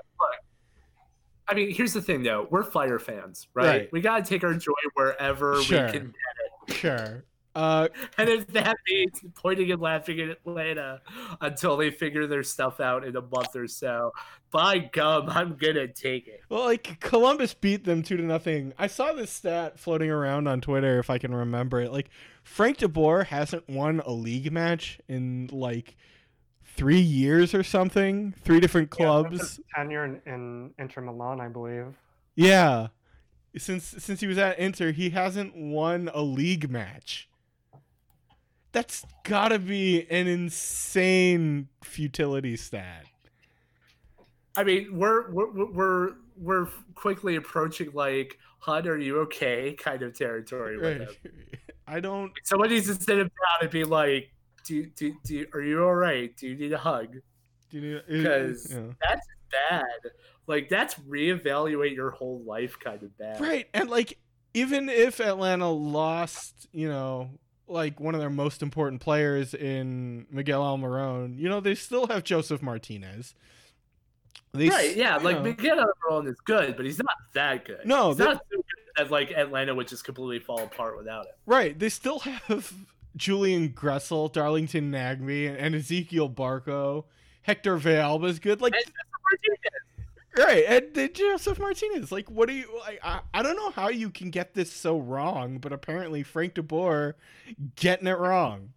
[1.47, 2.47] I mean, here's the thing, though.
[2.49, 3.65] We're Fire fans, right?
[3.65, 3.89] Right.
[3.91, 5.85] We got to take our joy wherever Sure.
[5.87, 6.73] we can get it.
[6.75, 7.23] sure.
[7.55, 11.01] Uh, And if that means pointing and laughing at Atlanta
[11.41, 14.11] until they figure their stuff out in a month or so,
[14.49, 16.41] by gum, I'm gonna take it.
[16.49, 18.73] Well, like Columbus beat them two to nothing.
[18.79, 21.91] I saw this stat floating around on Twitter, if I can remember it.
[21.91, 22.09] Like
[22.43, 25.95] Frank DeBoer hasn't won a league match in like
[26.75, 29.37] three years or something, three different clubs.
[29.39, 31.95] since his tenure in, in Inter Milan, I believe.
[32.35, 32.87] Yeah.
[33.57, 37.29] Since since he was at Inter, he hasn't won a league match.
[38.71, 43.05] That's got to be an insane futility stat.
[44.57, 50.17] I mean, we're we're we're we're quickly approaching like "Hud, are you okay?" kind of
[50.17, 51.07] territory with Right.
[51.09, 51.33] him.
[51.85, 54.31] I don't Someone needs to sit him down and be like,
[54.63, 55.45] "Do do do?
[55.53, 56.35] Are you all right?
[56.35, 57.17] Do you need a hug?"
[57.69, 58.93] do you know- Because eh, eh, yeah.
[59.01, 59.27] that's
[59.69, 60.11] bad.
[60.47, 63.39] Like that's reevaluate your whole life kind of bad.
[63.39, 63.67] Right.
[63.73, 64.17] And like
[64.53, 67.31] even if Atlanta lost, you know,
[67.67, 72.23] like one of their most important players in Miguel Almiron, you know, they still have
[72.23, 73.33] Josef Martinez.
[74.53, 77.85] They Right, yeah, like know, Miguel Almiron is good, but he's not that good.
[77.85, 78.63] No, he's not so good
[78.97, 81.33] that like Atlanta would just completely fall apart without him.
[81.47, 81.77] Right.
[81.77, 82.71] They still have
[83.15, 87.05] Julian Gressel, Darlington Nagbe, and Ezequiel Barco.
[87.43, 88.61] Hector Villalba's good.
[88.61, 92.11] Like And right, and then Josef Martinez.
[92.11, 92.67] Like, what do you?
[92.79, 96.55] Like, I I don't know how you can get this so wrong, but apparently Frank
[96.55, 97.13] DeBoer
[97.75, 98.69] getting it wrong.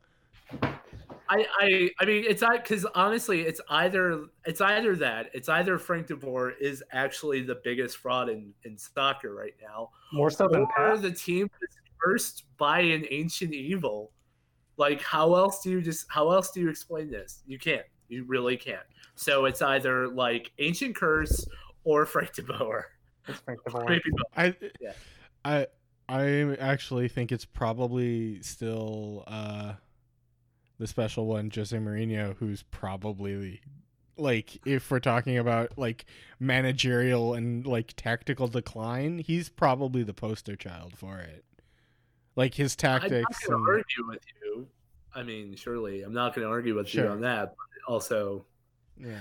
[1.29, 5.79] I, I, I mean, it's I because honestly, it's either it's either that it's either
[5.79, 10.63] Frank DeBoer is actually the biggest fraud in, in soccer right now, More so than
[10.63, 11.03] or Pat.
[11.03, 14.13] the team is cursed by an ancient evil.
[14.77, 17.43] Like, how else do you just how else do you explain this?
[17.47, 17.87] You can't.
[18.09, 18.87] You really can't.
[19.15, 21.47] So it's either like ancient curse
[21.85, 22.83] or Frank DeBoer.
[23.29, 23.89] It's Frank DeBoer.
[23.89, 24.27] Maybe both.
[24.37, 24.93] I Yeah.
[25.45, 25.67] I
[26.09, 29.75] I actually think it's probably still uh
[30.79, 33.63] the special one, Jose Mourinho, who's probably
[34.19, 36.05] like if we're talking about like
[36.39, 41.45] managerial and like tactical decline, he's probably the poster child for it.
[42.37, 43.47] Like his I'm not tactics.
[43.47, 44.46] going and- argue with you.
[45.17, 47.57] I mean, surely I'm not going to argue with you on that.
[47.57, 48.45] But also,
[48.99, 49.19] yeah.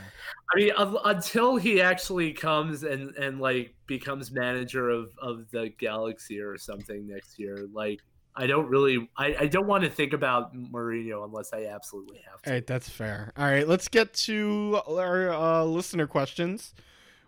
[0.53, 5.69] I mean, un- until he actually comes and and like becomes manager of of the
[5.79, 8.01] Galaxy or something next year, like
[8.37, 12.41] I don't really, I, I don't want to think about Mourinho unless I absolutely have
[12.41, 12.49] to.
[12.49, 13.31] All right, that's fair.
[13.37, 16.73] All right, let's get to our uh, listener questions,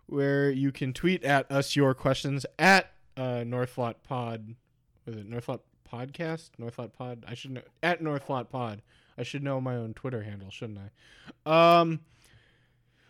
[0.08, 4.56] where you can tweet at us your questions at uh, Northlot Pod.
[5.06, 6.52] Was it Northlot Podcast?
[6.60, 7.26] Northlot Pod.
[7.28, 8.82] I should know at Northlot Pod.
[9.17, 10.80] I should know my own Twitter handle, shouldn't
[11.45, 11.80] I?
[11.80, 12.02] Um,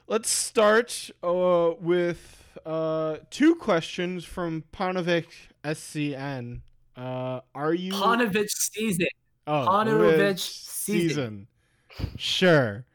[0.08, 5.28] let's start uh, with uh, two questions from Panovic
[5.63, 6.62] SCN.
[6.96, 9.08] Uh, are you Panovic season.
[9.46, 11.48] Oh, Panovich with season.
[12.18, 12.86] Sure.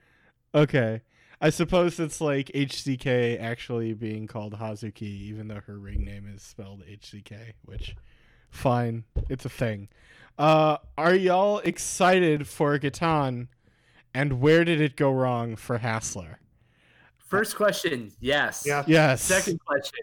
[0.54, 1.02] Okay.
[1.40, 6.40] I suppose it's like HCK actually being called Hazuki, even though her ring name is
[6.40, 7.96] spelled HCK, which,
[8.52, 9.04] fine.
[9.28, 9.88] It's a thing.
[10.38, 13.48] Uh, are y'all excited for Gaitan?
[14.14, 16.36] And where did it go wrong for Hasler?
[17.16, 18.62] First question, yes.
[18.66, 18.84] Yeah.
[18.86, 19.22] Yes.
[19.22, 20.00] Second question,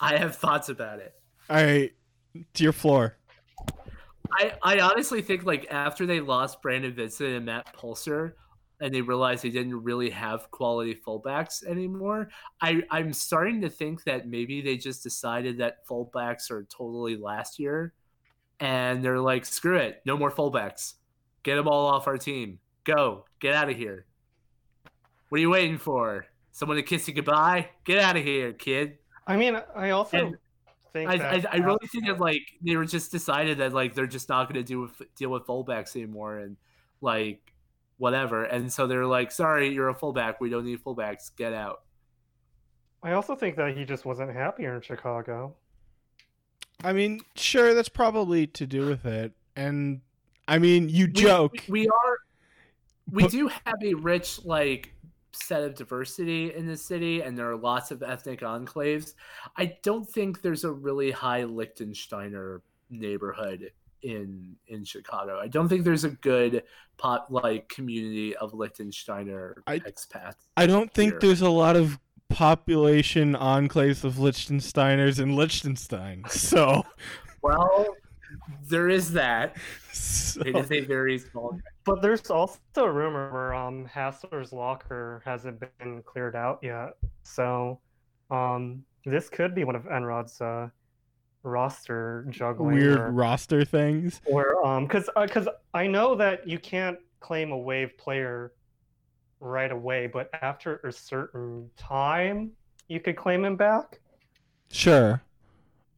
[0.00, 1.14] I have thoughts about it.
[1.48, 1.92] All right.
[2.54, 3.16] To your floor.
[4.32, 8.34] I, I honestly think like after they lost Brandon Vincent and Matt Polster
[8.80, 14.04] and they realized they didn't really have quality fullbacks anymore, I, I'm starting to think
[14.04, 17.92] that maybe they just decided that fullbacks are totally last year
[18.58, 20.94] and they're like, screw it, no more fullbacks.
[21.42, 22.58] Get them all off our team.
[22.84, 23.24] Go.
[23.38, 24.06] Get out of here.
[25.28, 26.26] What are you waiting for?
[26.52, 27.70] Someone to kiss you goodbye?
[27.84, 28.98] Get out of here, kid.
[29.26, 30.36] I mean, I also And
[30.92, 33.94] think I, that I, I really think that like they were just decided that like
[33.94, 36.56] they're just not going to do deal with fullbacks anymore and
[37.00, 37.49] like
[38.00, 40.40] whatever, and so they're like, sorry, you're a fullback.
[40.40, 41.30] We don't need fullbacks.
[41.36, 41.82] Get out.
[43.02, 45.54] I also think that he just wasn't happier in Chicago.
[46.82, 49.32] I mean, sure, that's probably to do with it.
[49.54, 50.00] And,
[50.48, 51.52] I mean, you We- joke.
[51.68, 52.16] We, we are.
[53.12, 54.94] We But- do have a rich like
[55.32, 59.14] set of diversity in the city, and there are lots of ethnic enclaves.
[59.56, 63.72] I don't think there's a really high Liechtensteiner neighborhood
[64.02, 65.38] in in Chicago.
[65.40, 66.62] I don't think there's a good
[66.98, 70.36] pot like community of Liechtensteiner I- expats.
[70.56, 71.20] I don't think here.
[71.20, 71.98] there's a lot of
[72.28, 76.22] population enclaves of Liechtensteiners in Liechtenstein.
[76.30, 76.82] So,
[77.42, 77.86] Well,
[78.68, 79.56] there is that.
[79.92, 81.58] so It is a very small.
[81.84, 86.90] But there's also a rumor where um Hasler's locker hasn't been cleared out yet.
[87.24, 87.80] So
[88.30, 90.68] um this could be one of Enrod's uh
[91.42, 94.20] roster juggling weird or, roster things.
[94.26, 98.52] or um cuz uh, cuz I know that you can't claim a wave player
[99.40, 102.52] right away, but after a certain time
[102.88, 104.00] you could claim him back.
[104.70, 105.22] Sure.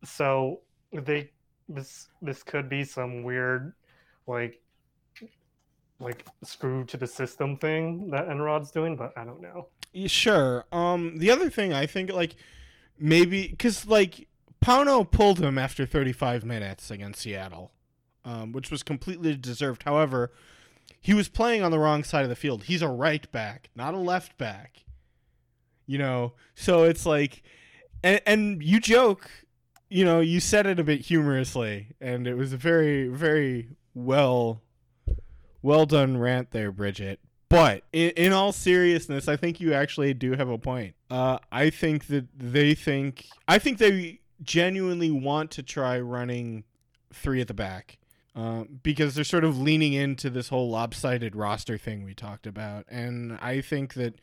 [0.05, 0.61] so
[0.93, 1.31] they
[1.69, 3.73] this this could be some weird
[4.27, 4.61] like
[5.99, 9.69] like screw to the system thing that Enrod's doing, but I don't know.
[9.93, 10.65] Yeah, Sure.
[10.73, 12.35] Um, the other thing I think like
[12.99, 14.29] maybe because like
[14.63, 17.73] Pauno pulled him after 35 minutes against Seattle,
[18.25, 19.83] um, which was completely deserved.
[19.83, 20.33] However,
[21.01, 22.65] he was playing on the wrong side of the field.
[22.65, 24.85] He's a right back, not a left back.
[25.87, 27.43] You know, so it's like,
[28.05, 29.29] and and you joke,
[29.91, 34.63] you know, you said it a bit humorously, and it was a very very well
[35.61, 37.19] well done rant there, Bridget.
[37.49, 40.95] But in, in all seriousness, I think you actually do have a point.
[41.11, 46.65] Uh, I think that they think, I think they genuinely want to try running
[47.13, 47.99] three at the back
[48.35, 52.87] um, because they're sort of leaning into this whole lopsided roster thing we talked about.
[52.89, 54.15] And I think that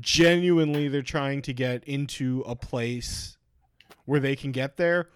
[0.00, 3.36] genuinely they're trying to get into a place
[4.04, 5.08] where they can get there,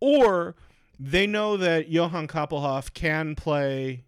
[0.00, 0.54] or
[0.98, 4.04] they know that Johan Kappelhof can play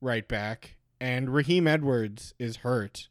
[0.00, 3.08] right back and Raheem Edwards is hurt,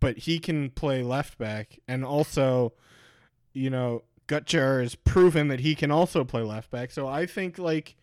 [0.00, 2.72] but he can play left back and also,
[3.52, 6.90] you know, Gutjahr has proven that he can also play left back.
[6.90, 7.96] So I think like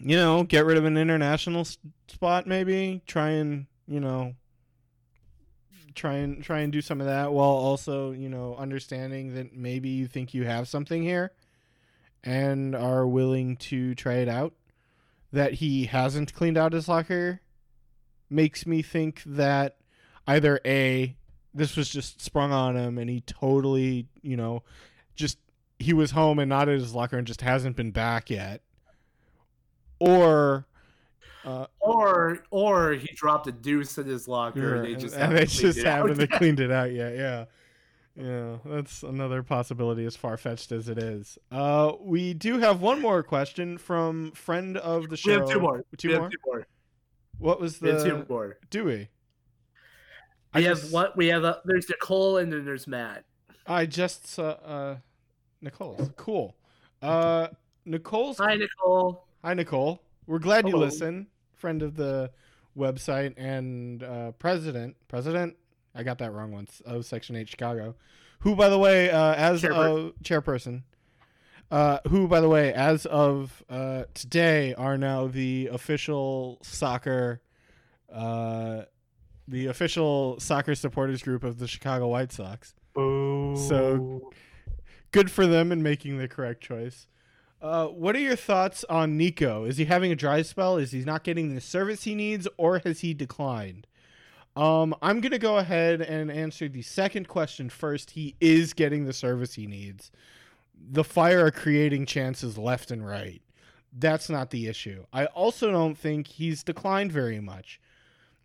[0.00, 1.66] you know, get rid of an international
[2.08, 4.34] spot maybe, try and, you know,
[5.94, 9.88] try and try and do some of that while also, you know, understanding that maybe
[9.88, 11.32] you think you have something here
[12.22, 14.54] and are willing to try it out
[15.32, 17.40] that he hasn't cleaned out his locker
[18.28, 19.76] makes me think that
[20.26, 21.16] either a
[21.54, 24.62] this was just sprung on him and he totally you know
[25.14, 25.38] just
[25.78, 28.60] he was home and not at his locker and just hasn't been back yet
[30.00, 30.66] or
[31.44, 35.36] uh, Or or he dropped a deuce in his locker and they just and haven't
[35.36, 36.30] they cleaned just it out haven't yet.
[36.38, 37.44] cleaned it out yet yeah
[38.16, 43.22] yeah that's another possibility as far-fetched as it is uh we do have one more
[43.22, 45.84] question from friend of the show We have two more.
[45.98, 46.66] two we more have two more.
[47.38, 48.56] what was the two more.
[48.70, 49.08] do we
[50.54, 51.44] We I have what we have.
[51.44, 53.24] A, there's Nicole and then there's Matt.
[53.66, 54.96] I just saw uh
[55.60, 56.54] Nicole's cool.
[57.02, 57.48] Uh
[57.84, 59.26] Nicole's Hi Nicole.
[59.42, 60.02] Hi Nicole.
[60.26, 61.28] We're glad you listen.
[61.54, 62.30] Friend of the
[62.76, 65.56] website and uh president president
[65.94, 67.94] I got that wrong once of Section 8 Chicago.
[68.40, 70.06] Who by the way uh as Chairperson.
[70.08, 70.82] of chairperson
[71.70, 77.40] uh, who, by the way, as of uh, today, are now the official soccer,
[78.12, 78.82] uh,
[79.46, 82.74] the official soccer supporters group of the Chicago White Sox.
[82.94, 83.56] Boo.
[83.56, 84.30] So-
[85.10, 87.06] good for them in making the correct choice.
[87.62, 89.64] Uh, what are your thoughts on Nico?
[89.64, 90.76] Is he having a dry spell?
[90.76, 93.86] Is he not getting the service he needs, or has he declined?
[94.56, 98.10] Um, I'm gonna go ahead and answer the second question first.
[98.10, 100.10] He is getting the service he needs.
[100.90, 103.40] The Fire are creating chances left and right.
[103.96, 105.06] That's not the issue.
[105.12, 107.80] I also don't think he's declined very much.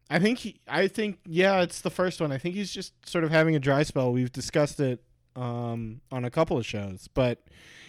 [0.10, 2.32] I think he, I think yeah, it's the first one.
[2.32, 4.12] I think he's just sort of having a dry spell.
[4.12, 5.04] We've discussed it
[5.36, 7.44] um, on a couple of shows, but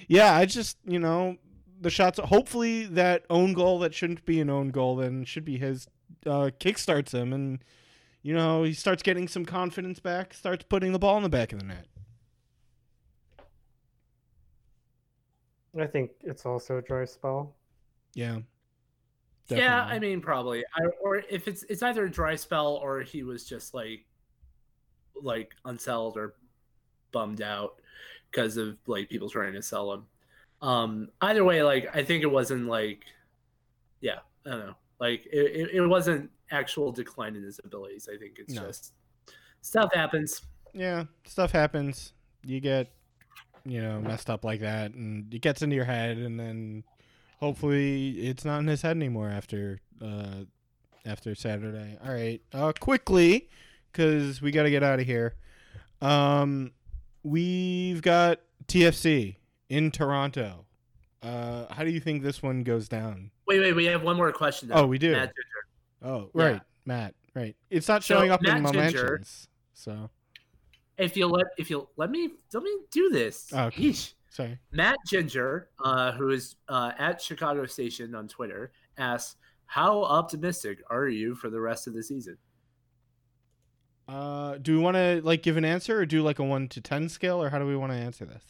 [0.07, 1.37] yeah, I just you know
[1.81, 2.19] the shots.
[2.19, 5.89] Hopefully, that own goal that shouldn't be an own goal then should be his
[6.27, 7.65] uh, kickstarts him, and
[8.23, 11.53] you know he starts getting some confidence back, starts putting the ball in the back
[11.53, 11.87] of the net.
[15.79, 17.55] I think it's also a dry spell.
[18.15, 18.41] Yeah.
[19.59, 20.65] Yeah, I mean probably.
[20.75, 24.05] I, or if it's it's either a dry spell or he was just like
[25.23, 26.35] like unsettled or
[27.13, 27.75] bummed out
[28.31, 30.07] because of like people trying to sell him.
[30.63, 33.05] Um either way, like I think it wasn't like
[34.01, 34.75] yeah, I don't know.
[34.99, 38.09] Like it, it, it wasn't actual decline in his abilities.
[38.13, 38.67] I think it's No.
[38.67, 38.93] just
[39.63, 40.43] stuff happens.
[40.73, 42.13] yeah, stuff happens.
[42.45, 42.91] You get,
[43.67, 46.83] you know, messed up like that, and it gets into your head, and then
[47.41, 50.45] hopefully it's not in his head anymore after uh,
[51.05, 51.97] after Saturday.
[52.05, 53.49] All right, uh, quickly,
[53.91, 55.35] because we got to get out of here.
[56.01, 56.73] Um,
[57.23, 59.37] we've got TFC
[59.69, 60.67] in Toronto.
[61.23, 63.31] Uh, how do you think this one goes down?
[63.47, 64.77] Wait, wait, we have one more question though.
[64.77, 65.13] Oh, we do.
[65.13, 65.33] Matt.
[66.03, 66.43] Oh, Yeah.
[66.45, 67.15] right, Matt.
[67.35, 67.57] Right.
[67.69, 69.49] It's not So, showing up in my Ginger- mentions.
[69.75, 70.11] So
[70.99, 73.53] If you let if you let me let me do this.
[73.53, 73.95] Okay.
[74.31, 74.59] Sorry.
[74.73, 81.09] Matt Ginger, uh, who is uh, at Chicago Station on Twitter, asks, "How optimistic are
[81.09, 82.39] you for the rest of the season?"
[84.09, 86.81] Uh, do we want to like give an answer or do like a one to
[86.81, 88.43] ten scale, or how do we want to answer this?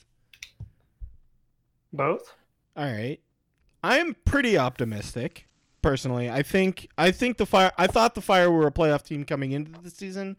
[1.92, 2.34] Both?
[2.76, 3.18] All right,
[3.82, 5.48] I'm pretty optimistic
[5.82, 6.30] personally.
[6.30, 7.72] I think I think the fire.
[7.76, 10.36] I thought the fire were a playoff team coming into the season.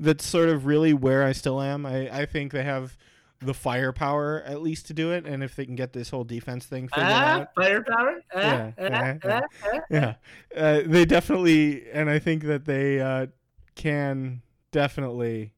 [0.00, 1.86] That's sort of really where I still am.
[1.86, 2.96] I I think they have
[3.44, 6.66] the firepower at least to do it, and if they can get this whole defense
[6.66, 8.20] thing figured Ah, out, firepower.
[8.34, 9.80] Ah, Yeah, ah, yeah, ah, ah.
[9.90, 10.14] yeah,
[10.56, 13.26] uh, they definitely, and I think that they uh,
[13.74, 14.42] can
[14.72, 15.52] definitely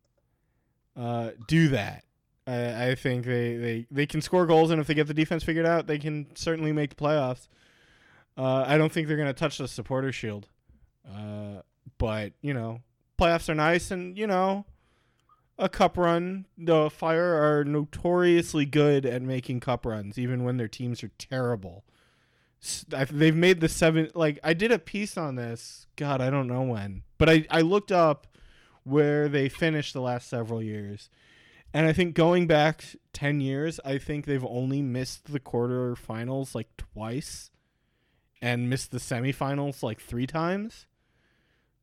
[0.96, 2.04] uh, do that.
[2.46, 5.42] I, I think they, they, they can score goals, and if they get the defense
[5.42, 7.48] figured out, they can certainly make the playoffs.
[8.38, 10.48] Uh, I don't think they're going to touch the supporter shield,
[11.08, 11.62] uh,
[11.98, 12.82] but you know,
[13.18, 14.64] playoffs are nice, and you know,
[15.58, 16.46] a cup run.
[16.58, 21.84] The Fire are notoriously good at making cup runs, even when their teams are terrible.
[22.88, 24.10] They've made the seven.
[24.14, 25.86] Like I did a piece on this.
[25.96, 28.26] God, I don't know when, but I I looked up
[28.82, 31.10] where they finished the last several years,
[31.74, 36.76] and I think going back ten years, I think they've only missed the quarterfinals like
[36.76, 37.50] twice,
[38.40, 40.86] and missed the semifinals like three times.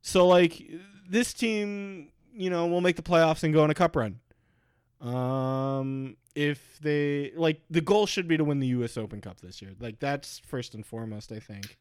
[0.01, 0.61] So like
[1.07, 4.19] this team, you know, we'll make the playoffs and go on a cup run.
[5.01, 8.97] Um, if they like, the goal should be to win the U.S.
[8.97, 9.71] Open Cup this year.
[9.79, 11.77] Like that's first and foremost, I think.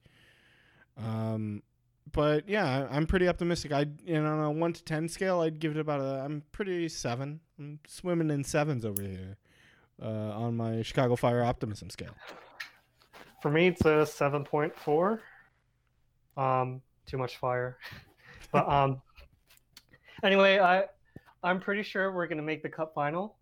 [0.98, 1.62] Um,
[2.10, 3.72] but yeah, I'm pretty optimistic.
[3.72, 6.22] I, you know, on a one to ten scale, I'd give it about a.
[6.24, 7.40] I'm pretty seven.
[7.58, 9.36] I'm swimming in sevens over here,
[10.02, 12.14] uh, on my Chicago Fire optimism scale.
[13.40, 15.20] For me, it's a seven point four.
[16.36, 17.78] Um, too much fire.
[18.50, 19.00] But um,
[20.22, 20.84] anyway, I
[21.42, 23.36] I'm pretty sure we're gonna make the cup final,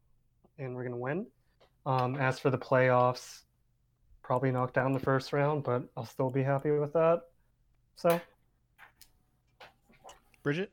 [0.59, 1.27] and we're gonna win.
[1.87, 3.43] Um, as for the playoffs,
[4.23, 7.23] probably knock down the first round, but I'll still be happy with that.
[7.97, 8.21] So
[10.43, 10.73] Bridget,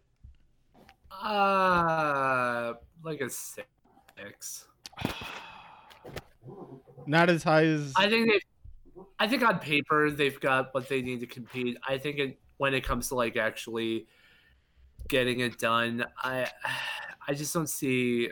[1.11, 4.67] Uh, like a six.
[7.07, 8.39] not as high as I think they.
[9.19, 11.77] I think on paper they've got what they need to compete.
[11.87, 14.07] I think it, when it comes to like actually
[15.07, 16.47] getting it done, I
[17.27, 18.29] I just don't see.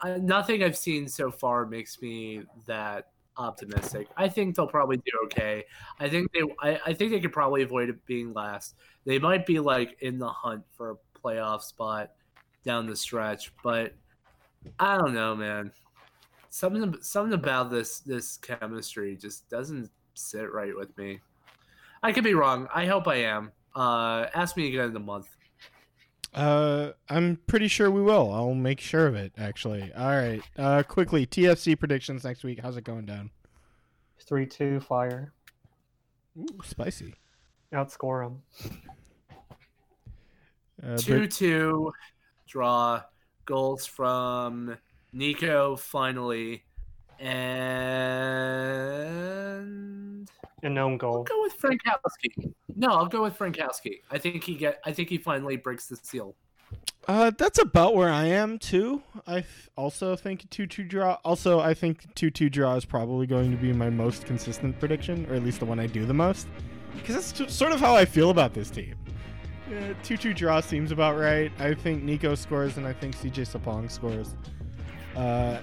[0.00, 4.08] I, nothing I've seen so far makes me that optimistic.
[4.16, 5.64] I think they'll probably do okay.
[5.98, 6.42] I think they.
[6.60, 8.74] I, I think they could probably avoid being last.
[9.04, 12.12] They might be like in the hunt for a playoff spot
[12.64, 13.94] down the stretch, but
[14.78, 15.72] I don't know, man
[16.50, 21.20] something something about this this chemistry just doesn't sit right with me.
[22.02, 22.68] I could be wrong.
[22.74, 23.52] I hope I am.
[23.74, 25.28] Uh, ask me again in a month.
[26.34, 28.32] Uh, I'm pretty sure we will.
[28.32, 29.32] I'll make sure of it.
[29.38, 29.92] Actually.
[29.94, 30.42] All right.
[30.56, 32.60] Uh, quickly, TFC predictions next week.
[32.60, 33.30] How's it going down?
[34.20, 35.32] three two fire,
[36.38, 37.14] Ooh, spicy.
[37.72, 38.42] outscore them.
[40.82, 41.92] Uh, Two Brit- two
[42.46, 43.02] draw
[43.46, 44.76] goals from
[45.12, 46.64] Nico finally,
[48.38, 50.07] and
[50.62, 52.52] And no I'll go with Frankowski.
[52.74, 54.00] No, I'll go with Frankowski.
[54.10, 54.80] I think he get.
[54.84, 56.34] I think he finally breaks the seal.
[57.06, 59.02] uh, that's about where I am too.
[59.26, 59.46] I th-
[59.76, 61.18] also think two two draw.
[61.24, 65.26] Also, I think two two draw is probably going to be my most consistent prediction,
[65.30, 66.48] or at least the one I do the most,
[66.96, 68.94] because that's t- sort of how I feel about this team.
[69.68, 71.52] Uh, two two draw seems about right.
[71.60, 74.34] I think Nico scores, and I think CJ Sapong scores.
[75.16, 75.60] Uh,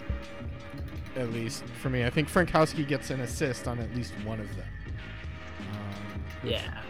[1.16, 4.54] at least for me, I think Frankowski gets an assist on at least one of
[4.58, 4.66] them.
[6.42, 6.82] Which- Yeah.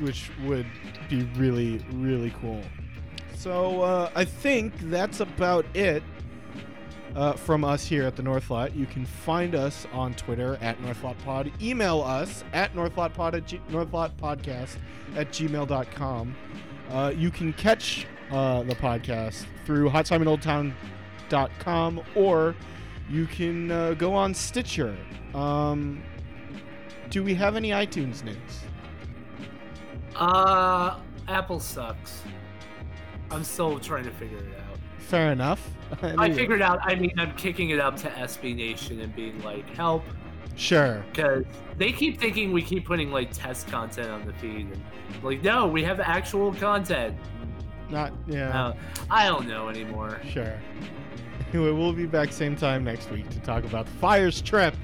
[0.00, 0.66] which would
[1.08, 2.62] be really really cool.
[3.36, 6.02] So uh, I think that's about it
[7.14, 8.74] uh, from us here at the North Northlot.
[8.74, 11.62] You can find us on Twitter at NorthlotPod.
[11.62, 14.76] Email us at NorthlotPod at G- NorthlotPodcast
[15.14, 16.34] at gmail.com.
[16.90, 22.54] Uh, you can catch uh, the podcast through HotTimeInOldTown.com or
[23.10, 24.96] you can uh, go on Stitcher.
[25.34, 26.02] Um,
[27.10, 28.36] do we have any iTunes news?
[30.16, 30.98] Uh,
[31.28, 32.22] Apple sucks.
[33.30, 34.78] I'm still trying to figure it out.
[34.98, 35.70] Fair enough.
[36.02, 36.78] I figured out.
[36.82, 40.04] I mean, I'm kicking it up to SB Nation and being like, help,
[40.56, 41.04] Sure.
[41.10, 41.44] because
[41.78, 44.68] they keep thinking we keep putting like test content on the feed.
[44.72, 44.82] And,
[45.22, 47.16] like, no, we have actual content.
[47.90, 48.66] Not yeah.
[48.68, 48.74] Uh,
[49.10, 50.20] I don't know anymore.
[50.28, 50.58] Sure.
[51.52, 54.74] Anyway, we'll be back same time next week to talk about the Fire's trip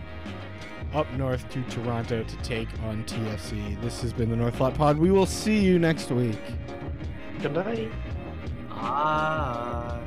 [0.94, 3.80] up north to Toronto to take on TFC.
[3.80, 4.98] This has been the Northlot Pod.
[4.98, 6.38] We will see you next week.
[7.40, 7.90] Good night.
[8.68, 10.00] Bye.